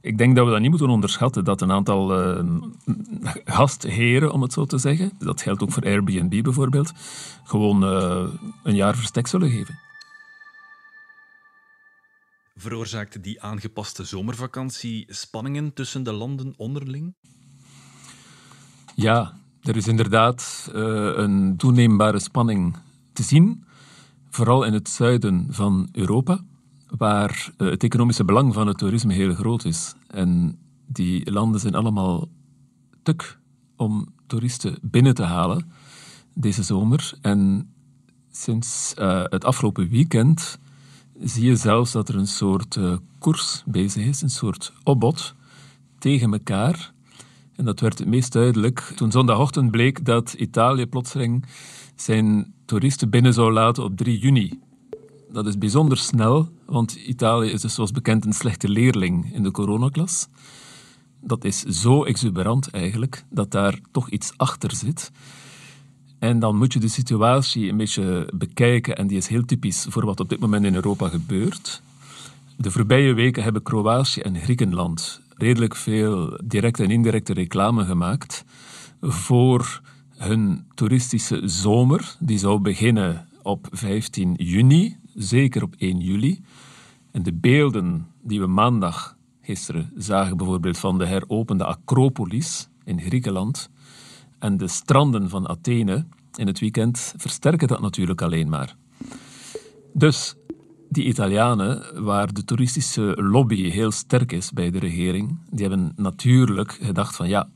Ik 0.00 0.18
denk 0.18 0.36
dat 0.36 0.44
we 0.44 0.50
dat 0.50 0.60
niet 0.60 0.70
moeten 0.70 0.88
onderschatten, 0.88 1.44
dat 1.44 1.60
een 1.60 1.72
aantal 1.72 2.34
uh, 2.36 2.44
gastheren, 3.44 4.32
om 4.32 4.42
het 4.42 4.52
zo 4.52 4.64
te 4.64 4.78
zeggen, 4.78 5.12
dat 5.18 5.42
geldt 5.42 5.62
ook 5.62 5.72
voor 5.72 5.84
Airbnb 5.84 6.42
bijvoorbeeld, 6.42 6.92
gewoon 7.44 7.82
uh, 7.82 8.22
een 8.62 8.74
jaar 8.74 8.96
verstek 8.96 9.26
zullen 9.26 9.50
geven. 9.50 9.83
Veroorzaakte 12.54 13.20
die 13.20 13.42
aangepaste 13.42 14.04
zomervakantie 14.04 15.04
spanningen 15.08 15.72
tussen 15.72 16.02
de 16.02 16.12
landen 16.12 16.54
onderling? 16.56 17.14
Ja, 18.94 19.38
er 19.62 19.76
is 19.76 19.86
inderdaad 19.86 20.70
uh, 20.74 21.16
een 21.16 21.56
toeneembare 21.56 22.18
spanning 22.18 22.76
te 23.12 23.22
zien, 23.22 23.64
vooral 24.30 24.64
in 24.64 24.72
het 24.72 24.88
zuiden 24.88 25.46
van 25.50 25.88
Europa, 25.92 26.44
waar 26.88 27.52
uh, 27.58 27.70
het 27.70 27.82
economische 27.82 28.24
belang 28.24 28.54
van 28.54 28.66
het 28.66 28.78
toerisme 28.78 29.12
heel 29.12 29.34
groot 29.34 29.64
is. 29.64 29.94
En 30.06 30.58
die 30.86 31.30
landen 31.30 31.60
zijn 31.60 31.74
allemaal 31.74 32.28
tuk 33.02 33.38
om 33.76 34.14
toeristen 34.26 34.78
binnen 34.82 35.14
te 35.14 35.22
halen 35.22 35.72
deze 36.34 36.62
zomer. 36.62 37.12
En 37.20 37.72
sinds 38.30 38.94
uh, 38.98 39.22
het 39.24 39.44
afgelopen 39.44 39.88
weekend 39.88 40.58
zie 41.20 41.44
je 41.44 41.56
zelfs 41.56 41.92
dat 41.92 42.08
er 42.08 42.16
een 42.16 42.26
soort 42.26 42.76
uh, 42.76 42.96
koers 43.18 43.62
bezig 43.66 44.04
is, 44.04 44.22
een 44.22 44.30
soort 44.30 44.72
opbod 44.82 45.34
tegen 45.98 46.32
elkaar. 46.32 46.92
En 47.56 47.64
dat 47.64 47.80
werd 47.80 47.98
het 47.98 48.08
meest 48.08 48.32
duidelijk 48.32 48.80
toen 48.80 49.10
zondagochtend 49.10 49.70
bleek 49.70 50.04
dat 50.04 50.32
Italië 50.32 50.86
plotseling 50.86 51.44
zijn 51.96 52.54
toeristen 52.64 53.10
binnen 53.10 53.34
zou 53.34 53.52
laten 53.52 53.84
op 53.84 53.96
3 53.96 54.18
juni. 54.18 54.60
Dat 55.30 55.46
is 55.46 55.58
bijzonder 55.58 55.98
snel, 55.98 56.48
want 56.66 56.94
Italië 56.94 57.50
is 57.50 57.60
dus 57.60 57.74
zoals 57.74 57.90
bekend 57.90 58.24
een 58.24 58.32
slechte 58.32 58.68
leerling 58.68 59.34
in 59.34 59.42
de 59.42 59.50
coronaklas. 59.50 60.28
Dat 61.20 61.44
is 61.44 61.62
zo 61.62 62.04
exuberant 62.04 62.70
eigenlijk, 62.70 63.24
dat 63.30 63.50
daar 63.50 63.78
toch 63.90 64.10
iets 64.10 64.32
achter 64.36 64.74
zit. 64.74 65.10
En 66.24 66.38
dan 66.38 66.56
moet 66.56 66.72
je 66.72 66.78
de 66.78 66.88
situatie 66.88 67.68
een 67.68 67.76
beetje 67.76 68.28
bekijken, 68.34 68.96
en 68.96 69.06
die 69.06 69.16
is 69.16 69.26
heel 69.26 69.44
typisch 69.44 69.86
voor 69.88 70.04
wat 70.04 70.20
op 70.20 70.28
dit 70.28 70.40
moment 70.40 70.64
in 70.64 70.74
Europa 70.74 71.08
gebeurt. 71.08 71.82
De 72.56 72.70
voorbije 72.70 73.14
weken 73.14 73.42
hebben 73.42 73.62
Kroatië 73.62 74.20
en 74.20 74.40
Griekenland 74.40 75.20
redelijk 75.36 75.76
veel 75.76 76.40
directe 76.44 76.82
en 76.82 76.90
indirecte 76.90 77.32
reclame 77.32 77.84
gemaakt 77.84 78.44
voor 79.00 79.80
hun 80.16 80.64
toeristische 80.74 81.48
zomer. 81.48 82.16
Die 82.18 82.38
zou 82.38 82.60
beginnen 82.60 83.28
op 83.42 83.66
15 83.70 84.34
juni, 84.36 84.96
zeker 85.14 85.62
op 85.62 85.74
1 85.78 86.00
juli. 86.00 86.40
En 87.10 87.22
de 87.22 87.32
beelden 87.32 88.06
die 88.22 88.40
we 88.40 88.46
maandag 88.46 89.16
gisteren 89.42 89.90
zagen, 89.96 90.36
bijvoorbeeld 90.36 90.78
van 90.78 90.98
de 90.98 91.06
heropende 91.06 91.64
Acropolis 91.64 92.68
in 92.84 93.00
Griekenland, 93.00 93.70
en 94.38 94.56
de 94.56 94.68
stranden 94.68 95.28
van 95.28 95.48
Athene 95.48 96.04
in 96.36 96.46
het 96.46 96.58
weekend 96.58 97.14
versterken 97.16 97.68
dat 97.68 97.80
natuurlijk 97.80 98.22
alleen 98.22 98.48
maar. 98.48 98.76
Dus 99.92 100.34
die 100.88 101.04
Italianen, 101.04 102.04
waar 102.04 102.32
de 102.32 102.44
toeristische 102.44 103.16
lobby 103.16 103.70
heel 103.70 103.90
sterk 103.90 104.32
is 104.32 104.52
bij 104.52 104.70
de 104.70 104.78
regering, 104.78 105.38
die 105.50 105.66
hebben 105.66 105.92
natuurlijk 105.96 106.78
gedacht 106.82 107.16
van 107.16 107.28
ja, 107.28 107.48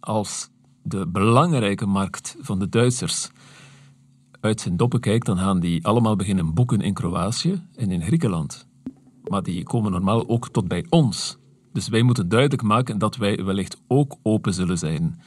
als 0.00 0.48
de 0.82 1.06
belangrijke 1.06 1.86
markt 1.86 2.36
van 2.40 2.58
de 2.58 2.68
Duitsers 2.68 3.30
uit 4.40 4.60
zijn 4.60 4.76
doppen 4.76 5.00
kijkt, 5.00 5.26
dan 5.26 5.38
gaan 5.38 5.60
die 5.60 5.86
allemaal 5.86 6.16
beginnen 6.16 6.54
boeken 6.54 6.80
in 6.80 6.94
Kroatië 6.94 7.62
en 7.76 7.90
in 7.90 8.02
Griekenland. 8.02 8.66
maar 9.28 9.42
die 9.42 9.62
komen 9.62 9.92
normaal 9.92 10.28
ook 10.28 10.48
tot 10.48 10.68
bij 10.68 10.86
ons. 10.88 11.38
Dus 11.72 11.88
wij 11.88 12.02
moeten 12.02 12.28
duidelijk 12.28 12.62
maken 12.62 12.98
dat 12.98 13.16
wij 13.16 13.44
wellicht 13.44 13.76
ook 13.86 14.16
open 14.22 14.54
zullen 14.54 14.78
zijn. 14.78 15.20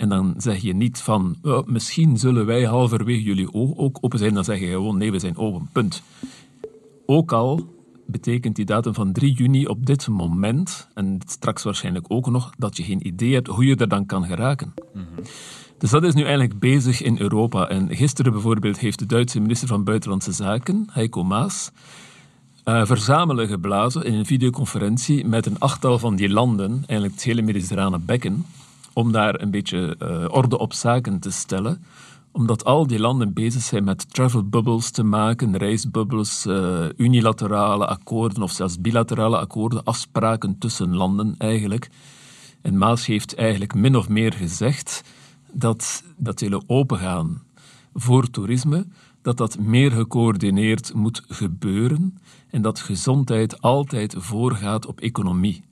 En 0.00 0.08
dan 0.08 0.34
zeg 0.36 0.62
je 0.62 0.74
niet 0.74 1.00
van, 1.00 1.36
oh, 1.42 1.66
misschien 1.66 2.18
zullen 2.18 2.46
wij 2.46 2.64
halverwege 2.64 3.22
jullie 3.22 3.54
ook 3.54 3.98
open 4.00 4.18
zijn. 4.18 4.34
Dan 4.34 4.44
zeg 4.44 4.60
je 4.60 4.66
gewoon, 4.66 4.98
nee, 4.98 5.12
we 5.12 5.18
zijn 5.18 5.36
open, 5.36 5.68
punt. 5.72 6.02
Ook 7.06 7.32
al 7.32 7.74
betekent 8.06 8.56
die 8.56 8.64
datum 8.64 8.94
van 8.94 9.12
3 9.12 9.32
juni 9.32 9.66
op 9.66 9.86
dit 9.86 10.08
moment, 10.08 10.88
en 10.94 11.18
straks 11.26 11.62
waarschijnlijk 11.62 12.04
ook 12.08 12.30
nog, 12.30 12.52
dat 12.58 12.76
je 12.76 12.82
geen 12.82 13.06
idee 13.06 13.34
hebt 13.34 13.46
hoe 13.46 13.64
je 13.64 13.76
er 13.76 13.88
dan 13.88 14.06
kan 14.06 14.24
geraken. 14.24 14.74
Dus 15.78 15.90
dat 15.90 16.04
is 16.04 16.14
nu 16.14 16.22
eigenlijk 16.22 16.58
bezig 16.58 17.02
in 17.02 17.18
Europa. 17.18 17.68
En 17.68 17.96
gisteren 17.96 18.32
bijvoorbeeld 18.32 18.78
heeft 18.78 18.98
de 18.98 19.06
Duitse 19.06 19.40
minister 19.40 19.68
van 19.68 19.84
Buitenlandse 19.84 20.32
Zaken, 20.32 20.88
Heiko 20.90 21.24
Maas, 21.24 21.70
uh, 22.64 22.86
verzamelen 22.86 23.48
geblazen 23.48 24.04
in 24.04 24.14
een 24.14 24.26
videoconferentie 24.26 25.26
met 25.26 25.46
een 25.46 25.58
achttal 25.58 25.98
van 25.98 26.16
die 26.16 26.28
landen, 26.28 26.70
eigenlijk 26.70 27.12
het 27.12 27.22
hele 27.22 27.42
Mediterrane 27.42 27.98
bekken, 27.98 28.44
om 28.92 29.12
daar 29.12 29.40
een 29.40 29.50
beetje 29.50 29.96
uh, 30.02 30.24
orde 30.28 30.58
op 30.58 30.72
zaken 30.72 31.20
te 31.20 31.30
stellen 31.30 31.82
omdat 32.32 32.64
al 32.64 32.86
die 32.86 32.98
landen 32.98 33.32
bezig 33.32 33.62
zijn 33.62 33.84
met 33.84 34.14
travel 34.14 34.44
bubbles 34.48 34.90
te 34.90 35.02
maken, 35.02 35.56
reisbubbles, 35.56 36.46
uh, 36.46 36.84
unilaterale 36.96 37.86
akkoorden 37.86 38.42
of 38.42 38.50
zelfs 38.50 38.80
bilaterale 38.80 39.38
akkoorden, 39.38 39.84
afspraken 39.84 40.58
tussen 40.58 40.96
landen 40.96 41.34
eigenlijk. 41.38 41.90
En 42.62 42.78
Maas 42.78 43.06
heeft 43.06 43.34
eigenlijk 43.34 43.74
min 43.74 43.96
of 43.96 44.08
meer 44.08 44.32
gezegd 44.32 45.02
dat 45.52 46.04
dat 46.16 46.40
hele 46.40 46.62
opengaan 46.66 47.42
voor 47.94 48.30
toerisme, 48.30 48.86
dat 49.22 49.36
dat 49.36 49.58
meer 49.58 49.90
gecoördineerd 49.90 50.94
moet 50.94 51.22
gebeuren 51.28 52.18
en 52.50 52.62
dat 52.62 52.80
gezondheid 52.80 53.60
altijd 53.62 54.14
voorgaat 54.18 54.86
op 54.86 55.00
economie. 55.00 55.62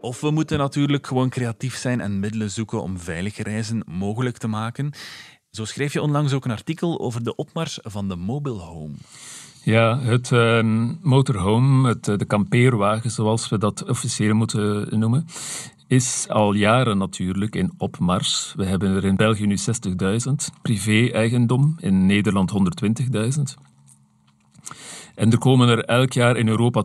Of 0.00 0.20
we 0.20 0.30
moeten 0.30 0.58
natuurlijk 0.58 1.06
gewoon 1.06 1.28
creatief 1.28 1.76
zijn 1.76 2.00
en 2.00 2.20
middelen 2.20 2.50
zoeken 2.50 2.82
om 2.82 2.98
veilige 2.98 3.42
reizen 3.42 3.82
mogelijk 3.86 4.38
te 4.38 4.48
maken. 4.48 4.92
Zo 5.50 5.64
schreef 5.64 5.92
je 5.92 6.02
onlangs 6.02 6.32
ook 6.32 6.44
een 6.44 6.50
artikel 6.50 7.00
over 7.00 7.22
de 7.22 7.34
opmars 7.34 7.78
van 7.82 8.08
de 8.08 8.16
mobile 8.16 8.58
home. 8.58 8.94
Ja, 9.62 9.98
het 9.98 10.30
uh, 10.30 10.62
motorhome, 11.00 11.88
het, 11.88 12.04
de 12.04 12.24
kampeerwagen, 12.24 13.10
zoals 13.10 13.48
we 13.48 13.58
dat 13.58 13.88
officieel 13.88 14.34
moeten 14.34 14.98
noemen, 14.98 15.26
is 15.86 16.26
al 16.28 16.52
jaren 16.52 16.98
natuurlijk 16.98 17.54
in 17.54 17.72
opmars. 17.78 18.54
We 18.56 18.64
hebben 18.64 18.96
er 18.96 19.04
in 19.04 19.16
België 19.16 19.46
nu 19.46 19.56
60.000, 20.28 20.32
privé-eigendom, 20.62 21.76
in 21.80 22.06
Nederland 22.06 22.52
120.000. 22.52 23.42
En 25.14 25.32
er 25.32 25.38
komen 25.38 25.68
er 25.68 25.84
elk 25.84 26.12
jaar 26.12 26.36
in 26.36 26.48
Europa 26.48 26.84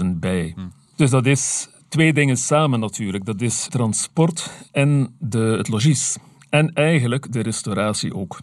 200.000 0.00 0.06
bij. 0.06 0.52
Hm. 0.56 0.60
Dus 0.96 1.10
dat 1.10 1.26
is 1.26 1.68
twee 1.90 2.12
dingen 2.12 2.36
samen 2.36 2.80
natuurlijk. 2.80 3.24
Dat 3.24 3.40
is 3.40 3.66
transport 3.70 4.50
en 4.72 5.14
de, 5.18 5.38
het 5.38 5.68
logies. 5.68 6.16
En 6.48 6.72
eigenlijk 6.72 7.32
de 7.32 7.40
restauratie 7.40 8.14
ook. 8.14 8.38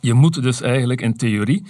Je 0.00 0.14
moet 0.14 0.42
dus 0.42 0.60
eigenlijk 0.60 1.00
in 1.00 1.16
theorie, 1.16 1.64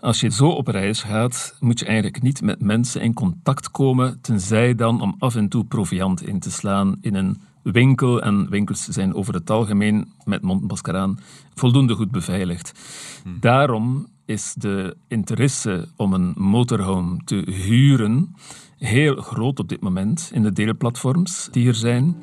als 0.00 0.20
je 0.20 0.30
zo 0.30 0.48
op 0.48 0.66
reis 0.66 1.02
gaat, 1.02 1.56
moet 1.60 1.78
je 1.78 1.84
eigenlijk 1.84 2.22
niet 2.22 2.42
met 2.42 2.62
mensen 2.62 3.00
in 3.00 3.14
contact 3.14 3.70
komen, 3.70 4.18
tenzij 4.20 4.74
dan 4.74 5.00
om 5.00 5.14
af 5.18 5.34
en 5.34 5.48
toe 5.48 5.64
proviant 5.64 6.26
in 6.26 6.38
te 6.38 6.50
slaan 6.50 6.96
in 7.00 7.14
een 7.14 7.40
winkel. 7.62 8.22
En 8.22 8.50
winkels 8.50 8.84
zijn 8.84 9.14
over 9.14 9.34
het 9.34 9.50
algemeen 9.50 10.12
met 10.24 10.42
mondmasker 10.42 10.96
aan 10.96 11.18
voldoende 11.54 11.94
goed 11.94 12.10
beveiligd. 12.10 12.72
Hmm. 13.22 13.36
Daarom 13.40 14.08
is 14.24 14.54
de 14.56 14.96
interesse 15.08 15.88
om 15.96 16.12
een 16.12 16.34
motorhome 16.36 17.20
te 17.24 17.42
huren 17.50 18.34
heel 18.80 19.16
groot 19.16 19.58
op 19.58 19.68
dit 19.68 19.80
moment 19.80 20.30
in 20.32 20.42
de 20.42 20.52
deelplatforms 20.52 21.48
die 21.50 21.68
er 21.68 21.74
zijn. 21.74 22.16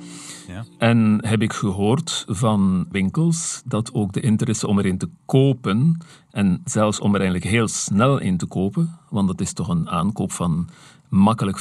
Ja. 0.48 0.66
En 0.78 1.18
heb 1.22 1.42
ik 1.42 1.54
gehoord 1.54 2.26
van 2.28 2.88
winkels 2.92 3.62
dat 3.66 3.94
ook 3.94 4.14
de 4.14 4.20
interesse 4.20 4.68
om 4.68 4.80
erin 4.80 4.98
te 4.98 5.10
kopen, 5.26 5.98
en 6.32 6.62
zelfs 6.66 7.00
om 7.00 7.14
er 7.14 7.22
eigenlijk 7.22 7.52
heel 7.52 7.68
snel 7.68 8.18
in 8.18 8.38
te 8.38 8.46
kopen, 8.46 9.00
want 9.10 9.28
dat 9.28 9.42
is 9.42 9.54
toch 9.54 9.68
een 9.68 9.90
aankoop 9.90 10.32
van 10.32 10.70
makkelijk 11.10 11.60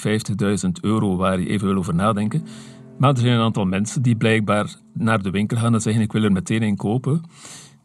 50.000 0.66 0.70
euro 0.80 1.16
waar 1.16 1.40
je 1.40 1.48
even 1.48 1.66
wil 1.66 1.76
over 1.76 1.94
nadenken. 1.94 2.44
Maar 2.98 3.10
er 3.10 3.18
zijn 3.18 3.32
een 3.32 3.44
aantal 3.44 3.64
mensen 3.64 4.02
die 4.02 4.16
blijkbaar 4.16 4.76
naar 4.92 5.22
de 5.22 5.30
winkel 5.30 5.56
gaan 5.56 5.74
en 5.74 5.80
zeggen 5.80 6.02
ik 6.02 6.12
wil 6.12 6.22
er 6.22 6.32
meteen 6.32 6.62
in 6.62 6.76
kopen. 6.76 7.22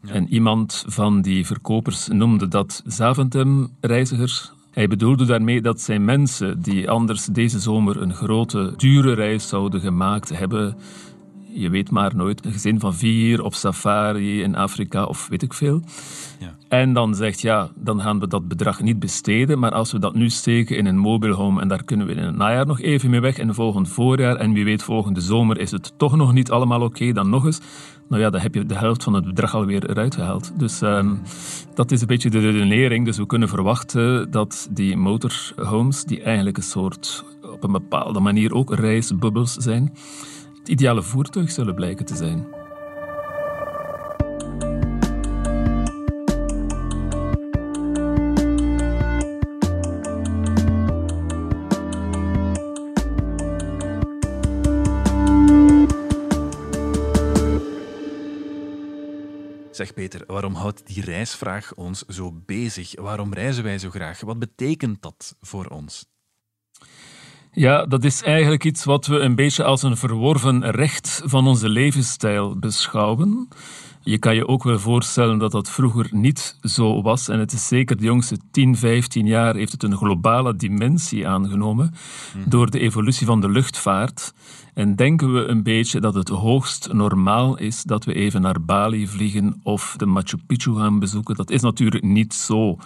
En 0.02 0.28
iemand 0.28 0.84
van 0.86 1.22
die 1.22 1.46
verkopers 1.46 2.08
noemde 2.08 2.48
dat 2.48 2.82
Zaventem-reizigers 2.86 4.52
hij 4.72 4.88
bedoelde 4.88 5.24
daarmee 5.24 5.60
dat 5.60 5.80
zijn 5.80 6.04
mensen 6.04 6.62
die 6.62 6.90
anders 6.90 7.24
deze 7.24 7.58
zomer 7.58 8.02
een 8.02 8.14
grote, 8.14 8.74
dure 8.76 9.14
reis 9.14 9.48
zouden 9.48 9.80
gemaakt 9.80 10.38
hebben, 10.38 10.76
je 11.52 11.70
weet 11.70 11.90
maar 11.90 12.16
nooit, 12.16 12.44
een 12.44 12.52
gezin 12.52 12.80
van 12.80 12.94
vier 12.94 13.42
op 13.42 13.54
safari 13.54 14.42
in 14.42 14.56
Afrika 14.56 15.04
of 15.04 15.28
weet 15.28 15.42
ik 15.42 15.54
veel. 15.54 15.82
Ja. 16.38 16.54
En 16.68 16.92
dan 16.92 17.14
zegt 17.14 17.40
ja, 17.40 17.70
dan 17.74 18.00
gaan 18.00 18.20
we 18.20 18.28
dat 18.28 18.48
bedrag 18.48 18.80
niet 18.80 18.98
besteden, 18.98 19.58
maar 19.58 19.72
als 19.72 19.92
we 19.92 19.98
dat 19.98 20.14
nu 20.14 20.30
steken 20.30 20.76
in 20.76 20.86
een 20.86 20.98
mobile 20.98 21.34
home 21.34 21.60
en 21.60 21.68
daar 21.68 21.84
kunnen 21.84 22.06
we 22.06 22.12
in 22.12 22.22
het 22.22 22.36
najaar 22.36 22.66
nog 22.66 22.80
even 22.80 23.10
mee 23.10 23.20
weg 23.20 23.38
en 23.38 23.54
volgend 23.54 23.88
voorjaar 23.88 24.36
en 24.36 24.52
wie 24.52 24.64
weet 24.64 24.82
volgende 24.82 25.20
zomer 25.20 25.58
is 25.58 25.70
het 25.70 25.92
toch 25.96 26.16
nog 26.16 26.32
niet 26.32 26.50
allemaal 26.50 26.82
oké, 26.82 27.12
dan 27.12 27.30
nog 27.30 27.44
eens, 27.44 27.60
nou 28.08 28.22
ja, 28.22 28.30
dan 28.30 28.40
heb 28.40 28.54
je 28.54 28.66
de 28.66 28.78
helft 28.78 29.02
van 29.02 29.14
het 29.14 29.24
bedrag 29.24 29.54
alweer 29.54 29.90
eruit 29.90 30.14
gehaald. 30.14 30.52
Dus 30.58 30.80
um, 30.80 31.20
dat 31.74 31.90
is 31.90 32.00
een 32.00 32.06
beetje 32.06 32.30
de 32.30 32.38
redenering. 32.38 33.04
Dus 33.04 33.16
we 33.16 33.26
kunnen 33.26 33.48
verwachten 33.48 34.30
dat 34.30 34.68
die 34.70 34.96
motorhomes, 34.96 36.04
die 36.04 36.22
eigenlijk 36.22 36.56
een 36.56 36.62
soort, 36.62 37.24
op 37.52 37.64
een 37.64 37.72
bepaalde 37.72 38.20
manier 38.20 38.54
ook 38.54 38.74
reisbubbels 38.74 39.52
zijn, 39.54 39.92
het 40.62 40.70
ideale 40.70 41.02
voertuig 41.02 41.50
zullen 41.50 41.74
blijken 41.74 42.04
te 42.04 42.16
zijn. 42.16 42.46
Zeg 59.70 59.94
Peter, 59.94 60.24
waarom 60.26 60.54
houdt 60.54 60.86
die 60.86 61.04
reisvraag 61.04 61.74
ons 61.74 62.04
zo 62.04 62.32
bezig? 62.32 63.00
Waarom 63.00 63.34
reizen 63.34 63.64
wij 63.64 63.78
zo 63.78 63.90
graag? 63.90 64.20
Wat 64.20 64.38
betekent 64.38 65.02
dat 65.02 65.36
voor 65.40 65.66
ons? 65.66 66.11
Ja, 67.54 67.86
dat 67.86 68.04
is 68.04 68.22
eigenlijk 68.22 68.64
iets 68.64 68.84
wat 68.84 69.06
we 69.06 69.18
een 69.18 69.34
beetje 69.34 69.64
als 69.64 69.82
een 69.82 69.96
verworven 69.96 70.70
recht 70.70 71.22
van 71.24 71.46
onze 71.46 71.68
levensstijl 71.68 72.56
beschouwen. 72.56 73.48
Je 74.04 74.18
kan 74.18 74.34
je 74.34 74.48
ook 74.48 74.62
wel 74.62 74.78
voorstellen 74.78 75.38
dat 75.38 75.50
dat 75.50 75.70
vroeger 75.70 76.08
niet 76.10 76.56
zo 76.62 77.02
was. 77.02 77.28
En 77.28 77.38
het 77.38 77.52
is 77.52 77.68
zeker 77.68 77.96
de 77.96 78.04
jongste 78.04 78.36
10, 78.50 78.76
15 78.76 79.26
jaar 79.26 79.54
heeft 79.54 79.72
het 79.72 79.82
een 79.82 79.96
globale 79.96 80.56
dimensie 80.56 81.28
aangenomen 81.28 81.94
mhm. 82.36 82.48
door 82.48 82.70
de 82.70 82.78
evolutie 82.78 83.26
van 83.26 83.40
de 83.40 83.48
luchtvaart. 83.48 84.34
En 84.74 84.96
denken 84.96 85.34
we 85.34 85.44
een 85.44 85.62
beetje 85.62 86.00
dat 86.00 86.14
het 86.14 86.28
hoogst 86.28 86.92
normaal 86.92 87.58
is 87.58 87.82
dat 87.82 88.04
we 88.04 88.14
even 88.14 88.42
naar 88.42 88.62
Bali 88.62 89.06
vliegen 89.06 89.60
of 89.62 89.94
de 89.96 90.06
Machu 90.06 90.36
Picchu 90.46 90.74
gaan 90.74 90.98
bezoeken. 90.98 91.36
Dat 91.36 91.50
is 91.50 91.60
natuurlijk 91.60 92.04
niet 92.04 92.34
zo. 92.34 92.78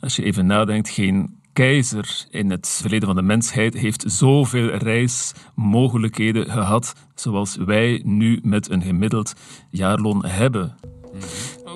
Als 0.00 0.16
je 0.16 0.22
even 0.22 0.46
nadenkt, 0.46 0.88
geen 0.88 1.39
keizer 1.52 2.26
in 2.30 2.50
het 2.50 2.68
verleden 2.68 3.06
van 3.06 3.16
de 3.16 3.22
mensheid 3.22 3.74
heeft 3.74 4.04
zoveel 4.06 4.68
reismogelijkheden 4.68 6.50
gehad 6.50 6.94
zoals 7.14 7.56
wij 7.56 8.02
nu 8.04 8.40
met 8.42 8.70
een 8.70 8.82
gemiddeld 8.82 9.34
jaarloon 9.70 10.24
hebben. 10.24 10.74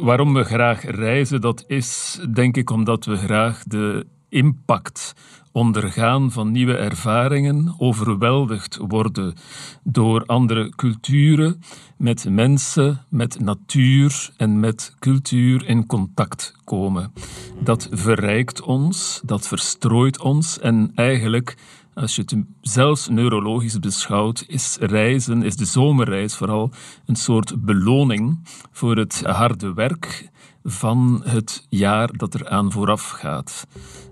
Waarom 0.01 0.35
we 0.35 0.45
graag 0.45 0.85
reizen, 0.85 1.41
dat 1.41 1.65
is 1.67 2.21
denk 2.33 2.57
ik 2.57 2.71
omdat 2.71 3.05
we 3.05 3.17
graag 3.17 3.63
de 3.63 4.07
impact 4.29 5.15
ondergaan 5.53 6.33
van 6.33 6.53
nieuwe 6.53 6.77
ervaringen, 6.77 7.75
overweldigd 7.79 8.77
worden 8.77 9.35
door 9.83 10.27
andere 10.27 10.73
culturen, 10.77 11.63
met 11.97 12.29
mensen, 12.29 13.05
met 13.09 13.41
natuur 13.41 14.31
en 14.37 14.61
met 14.61 14.95
cultuur 14.99 15.69
in 15.69 15.87
contact 15.87 16.55
komen. 16.65 17.13
Dat 17.61 17.89
verrijkt 17.91 18.63
ons, 18.63 19.21
dat 19.25 19.49
verstrooit 19.49 20.21
ons 20.21 20.59
en 20.59 20.93
eigenlijk 20.95 21.57
als 21.95 22.17
je 22.17 22.23
het 22.23 22.37
zelfs 22.61 23.09
neurologisch 23.09 23.79
beschouwt, 23.79 24.45
is 24.47 24.77
reizen, 24.81 25.43
is 25.43 25.57
de 25.57 25.65
zomerreis 25.65 26.37
vooral 26.37 26.71
een 27.07 27.17
soort 27.17 27.65
beloning 27.65 28.39
voor 28.71 28.97
het 28.97 29.23
harde 29.25 29.75
werk 29.75 30.31
van 30.65 31.23
het 31.25 31.67
jaar 31.69 32.17
dat 32.17 32.35
er 32.35 32.49
aan 32.49 32.73
vooraf 32.73 33.09
gaat. 33.09 33.67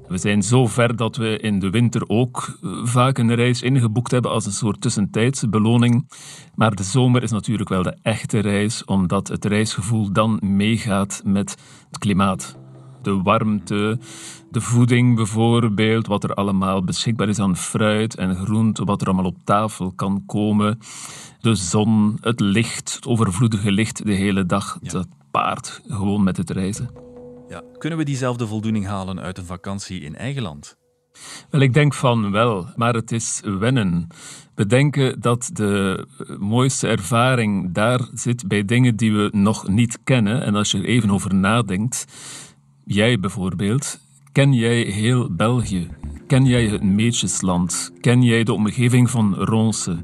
We 0.08 0.18
zijn 0.18 0.42
zo 0.42 0.66
ver 0.66 0.96
dat 0.96 1.16
we 1.16 1.38
in 1.38 1.58
de 1.58 1.70
winter 1.70 2.08
ook 2.08 2.58
eh, 2.62 2.70
vaak 2.84 3.18
een 3.18 3.34
reis 3.34 3.62
ingeboekt 3.62 4.10
hebben 4.10 4.30
als 4.30 4.46
een 4.46 4.52
soort 4.52 4.80
tussentijdse 4.80 5.48
beloning. 5.48 6.10
Maar 6.54 6.74
de 6.74 6.82
zomer 6.82 7.22
is 7.22 7.30
natuurlijk 7.30 7.68
wel 7.68 7.82
de 7.82 7.96
echte 8.02 8.38
reis, 8.38 8.84
omdat 8.84 9.28
het 9.28 9.44
reisgevoel 9.44 10.12
dan 10.12 10.38
meegaat 10.42 11.22
met 11.24 11.56
het 11.92 12.00
klimaat. 12.00 12.61
de 13.02 13.22
warmte, 13.22 13.98
de 14.50 14.61
voeding 14.61 15.16
bijvoorbeeld, 15.16 16.07
wat 16.07 16.24
er 16.24 16.35
allemaal 16.35 16.85
beschikbaar 16.85 17.28
is 17.28 17.38
aan 17.38 17.57
fruit 17.57 18.16
en 18.16 18.37
groente, 18.37 18.85
wat 18.85 19.00
er 19.00 19.07
allemaal 19.07 19.24
op 19.24 19.37
tafel 19.44 19.92
kan 19.92 20.22
komen. 20.26 20.78
De 21.40 21.55
zon, 21.55 22.18
het 22.20 22.40
licht, 22.40 22.94
het 22.94 23.07
overvloedige 23.07 23.72
licht 23.72 24.07
de 24.07 24.12
hele 24.12 24.46
dag, 24.46 24.78
dat 24.83 25.09
paard 25.31 25.83
gewoon 25.88 26.22
met 26.22 26.37
het 26.37 26.50
reizen. 26.50 26.90
Ja. 27.48 27.62
Kunnen 27.78 27.98
we 27.98 28.05
diezelfde 28.05 28.46
voldoening 28.46 28.87
halen 28.87 29.20
uit 29.20 29.38
een 29.38 29.44
vakantie 29.44 30.00
in 30.00 30.16
eigen 30.16 30.42
land? 30.42 30.76
Wel, 31.51 31.61
ik 31.61 31.75
denk 31.75 31.94
van 31.94 32.31
wel, 32.31 32.66
maar 32.77 32.94
het 32.94 33.12
is 33.12 33.42
wennen. 33.44 34.07
Bedenken 34.55 35.20
dat 35.20 35.51
de 35.53 36.07
mooiste 36.38 36.88
ervaring 36.88 37.72
daar 37.72 38.01
zit 38.14 38.48
bij 38.48 38.64
dingen 38.64 38.96
die 38.96 39.12
we 39.12 39.29
nog 39.33 39.68
niet 39.68 39.98
kennen. 40.05 40.42
En 40.42 40.55
als 40.55 40.70
je 40.70 40.79
er 40.79 40.85
even 40.85 41.11
over 41.11 41.35
nadenkt, 41.35 42.07
jij 42.85 43.20
bijvoorbeeld, 43.20 44.01
ken 44.33 44.53
jij 44.53 44.81
heel 44.81 45.35
België? 45.35 45.88
Ken 46.27 46.44
jij 46.44 46.66
het 46.66 46.83
Meetjesland? 46.83 47.92
Ken 48.01 48.22
jij 48.22 48.44
de 48.44 48.53
omgeving 48.53 49.11
van 49.11 49.35
Ronse? 49.35 49.98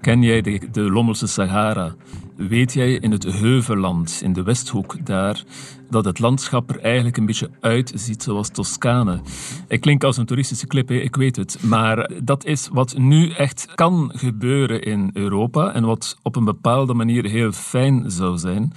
Ken 0.00 0.22
jij 0.22 0.40
de, 0.40 0.68
de 0.72 0.80
Lommelse 0.80 1.26
Sahara? 1.26 1.94
Weet 2.38 2.72
jij 2.72 2.92
in 2.92 3.10
het 3.10 3.24
Heuvelland, 3.24 4.20
in 4.22 4.32
de 4.32 4.42
Westhoek 4.42 5.06
daar, 5.06 5.44
dat 5.90 6.04
het 6.04 6.18
landschap 6.18 6.70
er 6.70 6.80
eigenlijk 6.80 7.16
een 7.16 7.26
beetje 7.26 7.50
uitziet 7.60 8.22
zoals 8.22 8.48
Toscane? 8.48 9.20
Ik 9.68 9.80
klink 9.80 10.04
als 10.04 10.16
een 10.16 10.26
toeristische 10.26 10.66
clip, 10.66 10.90
ik 10.90 11.16
weet 11.16 11.36
het. 11.36 11.62
Maar 11.62 12.10
dat 12.22 12.44
is 12.44 12.68
wat 12.72 12.98
nu 12.98 13.30
echt 13.30 13.68
kan 13.74 14.12
gebeuren 14.14 14.82
in 14.82 15.10
Europa 15.12 15.72
en 15.72 15.84
wat 15.84 16.16
op 16.22 16.36
een 16.36 16.44
bepaalde 16.44 16.94
manier 16.94 17.24
heel 17.24 17.52
fijn 17.52 18.10
zou 18.10 18.38
zijn. 18.38 18.72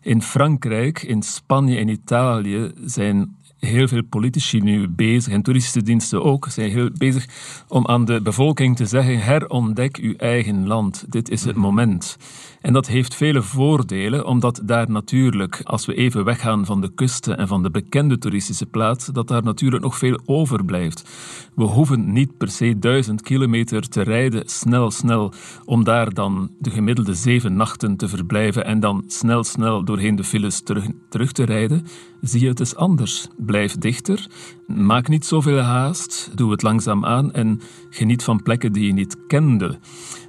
In 0.00 0.22
Frankrijk, 0.22 1.02
in 1.02 1.22
Spanje 1.22 1.76
en 1.76 1.88
Italië 1.88 2.72
zijn 2.84 3.36
heel 3.58 3.88
veel 3.88 4.02
politici 4.02 4.60
nu 4.60 4.88
bezig, 4.88 5.32
en 5.32 5.42
toeristische 5.42 5.82
diensten 5.82 6.24
ook, 6.24 6.48
zijn 6.48 6.70
heel 6.70 6.90
bezig 6.98 7.26
om 7.68 7.86
aan 7.86 8.04
de 8.04 8.20
bevolking 8.22 8.76
te 8.76 8.86
zeggen: 8.86 9.18
herontdek 9.18 9.96
uw 9.96 10.14
eigen 10.16 10.66
land. 10.66 11.04
Dit 11.08 11.30
is 11.30 11.44
het 11.44 11.56
moment. 11.56 12.16
En 12.60 12.72
dat 12.72 12.86
heeft 12.86 13.14
vele 13.14 13.42
voordelen, 13.42 14.26
omdat 14.26 14.60
daar 14.64 14.90
natuurlijk, 14.90 15.60
als 15.64 15.86
we 15.86 15.94
even 15.94 16.24
weggaan 16.24 16.64
van 16.64 16.80
de 16.80 16.94
kusten 16.94 17.38
en 17.38 17.48
van 17.48 17.62
de 17.62 17.70
bekende 17.70 18.18
toeristische 18.18 18.66
plaatsen, 18.66 19.14
dat 19.14 19.28
daar 19.28 19.42
natuurlijk 19.42 19.82
nog 19.82 19.98
veel 19.98 20.20
overblijft. 20.24 21.10
We 21.54 21.64
hoeven 21.64 22.12
niet 22.12 22.36
per 22.36 22.50
se 22.50 22.78
duizend 22.78 23.22
kilometer 23.22 23.88
te 23.88 24.02
rijden, 24.02 24.42
snel, 24.48 24.90
snel, 24.90 25.32
om 25.64 25.84
daar 25.84 26.14
dan 26.14 26.50
de 26.58 26.70
gemiddelde 26.70 27.14
zeven 27.14 27.56
nachten 27.56 27.96
te 27.96 28.08
verblijven 28.08 28.64
en 28.64 28.80
dan 28.80 29.04
snel, 29.06 29.44
snel 29.44 29.84
doorheen 29.84 30.16
de 30.16 30.24
files 30.24 30.60
terug, 30.60 30.84
terug 31.08 31.32
te 31.32 31.44
rijden. 31.44 31.86
Zie 32.20 32.40
je 32.40 32.48
het 32.48 32.60
eens 32.60 32.76
anders. 32.76 33.28
Blijf 33.36 33.76
dichter, 33.76 34.26
maak 34.66 35.08
niet 35.08 35.24
zoveel 35.24 35.58
haast, 35.58 36.30
doe 36.34 36.50
het 36.50 36.62
langzaam 36.62 37.04
aan 37.04 37.32
en 37.32 37.60
geniet 37.90 38.22
van 38.22 38.42
plekken 38.42 38.72
die 38.72 38.86
je 38.86 38.92
niet 38.92 39.16
kende. 39.26 39.78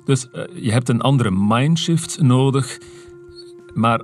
Dus 0.05 0.27
uh, 0.33 0.43
je 0.53 0.71
hebt 0.71 0.89
een 0.89 1.01
andere 1.01 1.31
mindshift 1.31 2.21
nodig. 2.21 2.79
Maar 3.73 4.01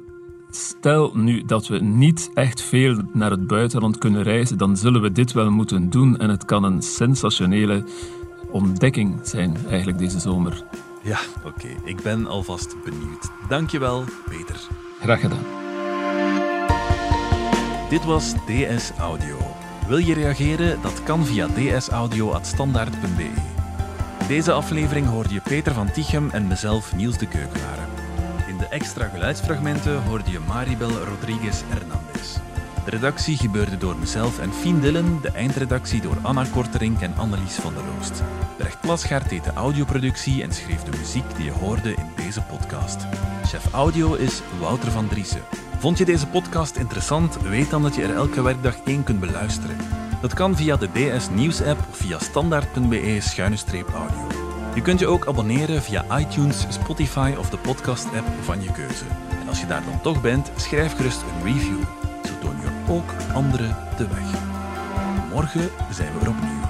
stel 0.50 1.12
nu 1.16 1.44
dat 1.46 1.68
we 1.68 1.80
niet 1.80 2.30
echt 2.34 2.62
veel 2.62 3.02
naar 3.14 3.32
het 3.32 3.48
buitenland 3.48 3.98
kunnen 3.98 4.24
reizen, 4.24 4.58
dan 4.58 4.78
zullen 4.78 5.02
we 5.02 5.12
dit 5.12 5.32
wel 5.32 5.52
moeten 5.52 5.90
doen. 5.90 6.18
En 6.18 6.30
het 6.30 6.46
kan 6.46 6.64
een 6.64 6.82
sensationele 6.82 7.84
ontdekking 8.52 9.20
zijn, 9.24 9.58
eigenlijk 9.68 9.98
deze 9.98 10.20
zomer. 10.20 10.64
Ja, 11.04 11.20
oké. 11.46 11.68
Ik 11.84 12.02
ben 12.02 12.28
alvast 12.28 12.76
benieuwd. 12.84 13.32
Dankjewel, 13.48 14.04
Peter. 14.30 14.68
Graag 15.00 15.20
gedaan. 15.20 15.63
Dit 17.94 18.06
was 18.06 18.34
DS 18.34 18.92
Audio. 19.00 19.38
Wil 19.88 19.98
je 19.98 20.14
reageren? 20.14 20.82
Dat 20.82 21.04
kan 21.04 21.26
via 21.26 21.48
dsaudio.standaard.be. 21.48 23.30
Deze 24.28 24.52
aflevering 24.52 25.08
hoorde 25.08 25.34
je 25.34 25.42
Peter 25.42 25.74
van 25.74 25.92
Tichem 25.92 26.30
en 26.30 26.48
mezelf 26.48 26.96
Niels 26.96 27.18
de 27.18 27.28
Keukenaren. 27.28 27.88
In 28.48 28.58
de 28.58 28.68
extra 28.68 29.08
geluidsfragmenten 29.08 30.04
hoorde 30.04 30.32
je 30.32 30.40
Maribel 30.40 30.90
Rodriguez 30.90 31.62
Hernandez. 31.68 32.43
De 32.84 32.90
redactie 32.90 33.38
gebeurde 33.38 33.78
door 33.78 33.96
mezelf 33.96 34.40
en 34.40 34.54
Fien 34.54 34.80
Dillen, 34.80 35.20
de 35.22 35.32
eindredactie 35.32 36.02
door 36.02 36.18
Anna 36.22 36.46
Korterink 36.52 37.02
en 37.02 37.14
Annelies 37.18 37.56
van 37.56 37.74
der 37.74 37.84
Roost. 37.96 38.24
Brecht 38.58 38.82
Plasgaard 38.82 39.30
deed 39.30 39.44
de 39.44 39.54
audioproductie 39.54 40.44
en 40.44 40.52
schreef 40.52 40.84
de 40.84 40.98
muziek 40.98 41.36
die 41.36 41.46
je 41.46 41.52
hoorde 41.52 41.94
in 41.94 42.12
deze 42.16 42.42
podcast. 42.42 43.06
Chef 43.46 43.72
audio 43.72 44.14
is 44.14 44.42
Wouter 44.60 44.92
van 44.92 45.08
Driessen. 45.08 45.42
Vond 45.78 45.98
je 45.98 46.06
deze 46.06 46.28
podcast 46.28 46.76
interessant? 46.76 47.42
Weet 47.42 47.70
dan 47.70 47.82
dat 47.82 47.96
je 47.96 48.04
er 48.04 48.16
elke 48.16 48.42
werkdag 48.42 48.76
één 48.86 49.04
kunt 49.04 49.20
beluisteren. 49.20 49.78
Dat 50.22 50.34
kan 50.34 50.56
via 50.56 50.78
de 50.78 50.90
DS 50.92 51.30
Nieuws 51.30 51.62
app 51.62 51.80
of 51.90 51.98
via 51.98 52.20
standaard.be-audio. 52.20 54.28
Je 54.76 54.82
kunt 54.82 55.00
je 55.00 55.08
ook 55.08 55.28
abonneren 55.28 55.82
via 55.82 56.20
iTunes, 56.20 56.66
Spotify 56.70 57.34
of 57.38 57.50
de 57.50 57.58
podcast 57.58 58.06
app 58.06 58.28
van 58.42 58.64
je 58.64 58.72
keuze. 58.72 59.06
En 59.42 59.48
als 59.48 59.60
je 59.60 59.68
daar 59.68 59.84
dan 59.84 60.02
toch 60.02 60.22
bent, 60.22 60.52
schrijf 60.56 60.96
gerust 60.96 61.22
een 61.22 61.54
review. 61.54 62.03
Ook 62.94 63.14
anderen 63.34 63.76
de 63.98 64.08
weg. 64.08 64.42
Morgen 65.30 65.70
zijn 65.92 66.14
we 66.14 66.20
er 66.20 66.30
opnieuw. 66.30 66.63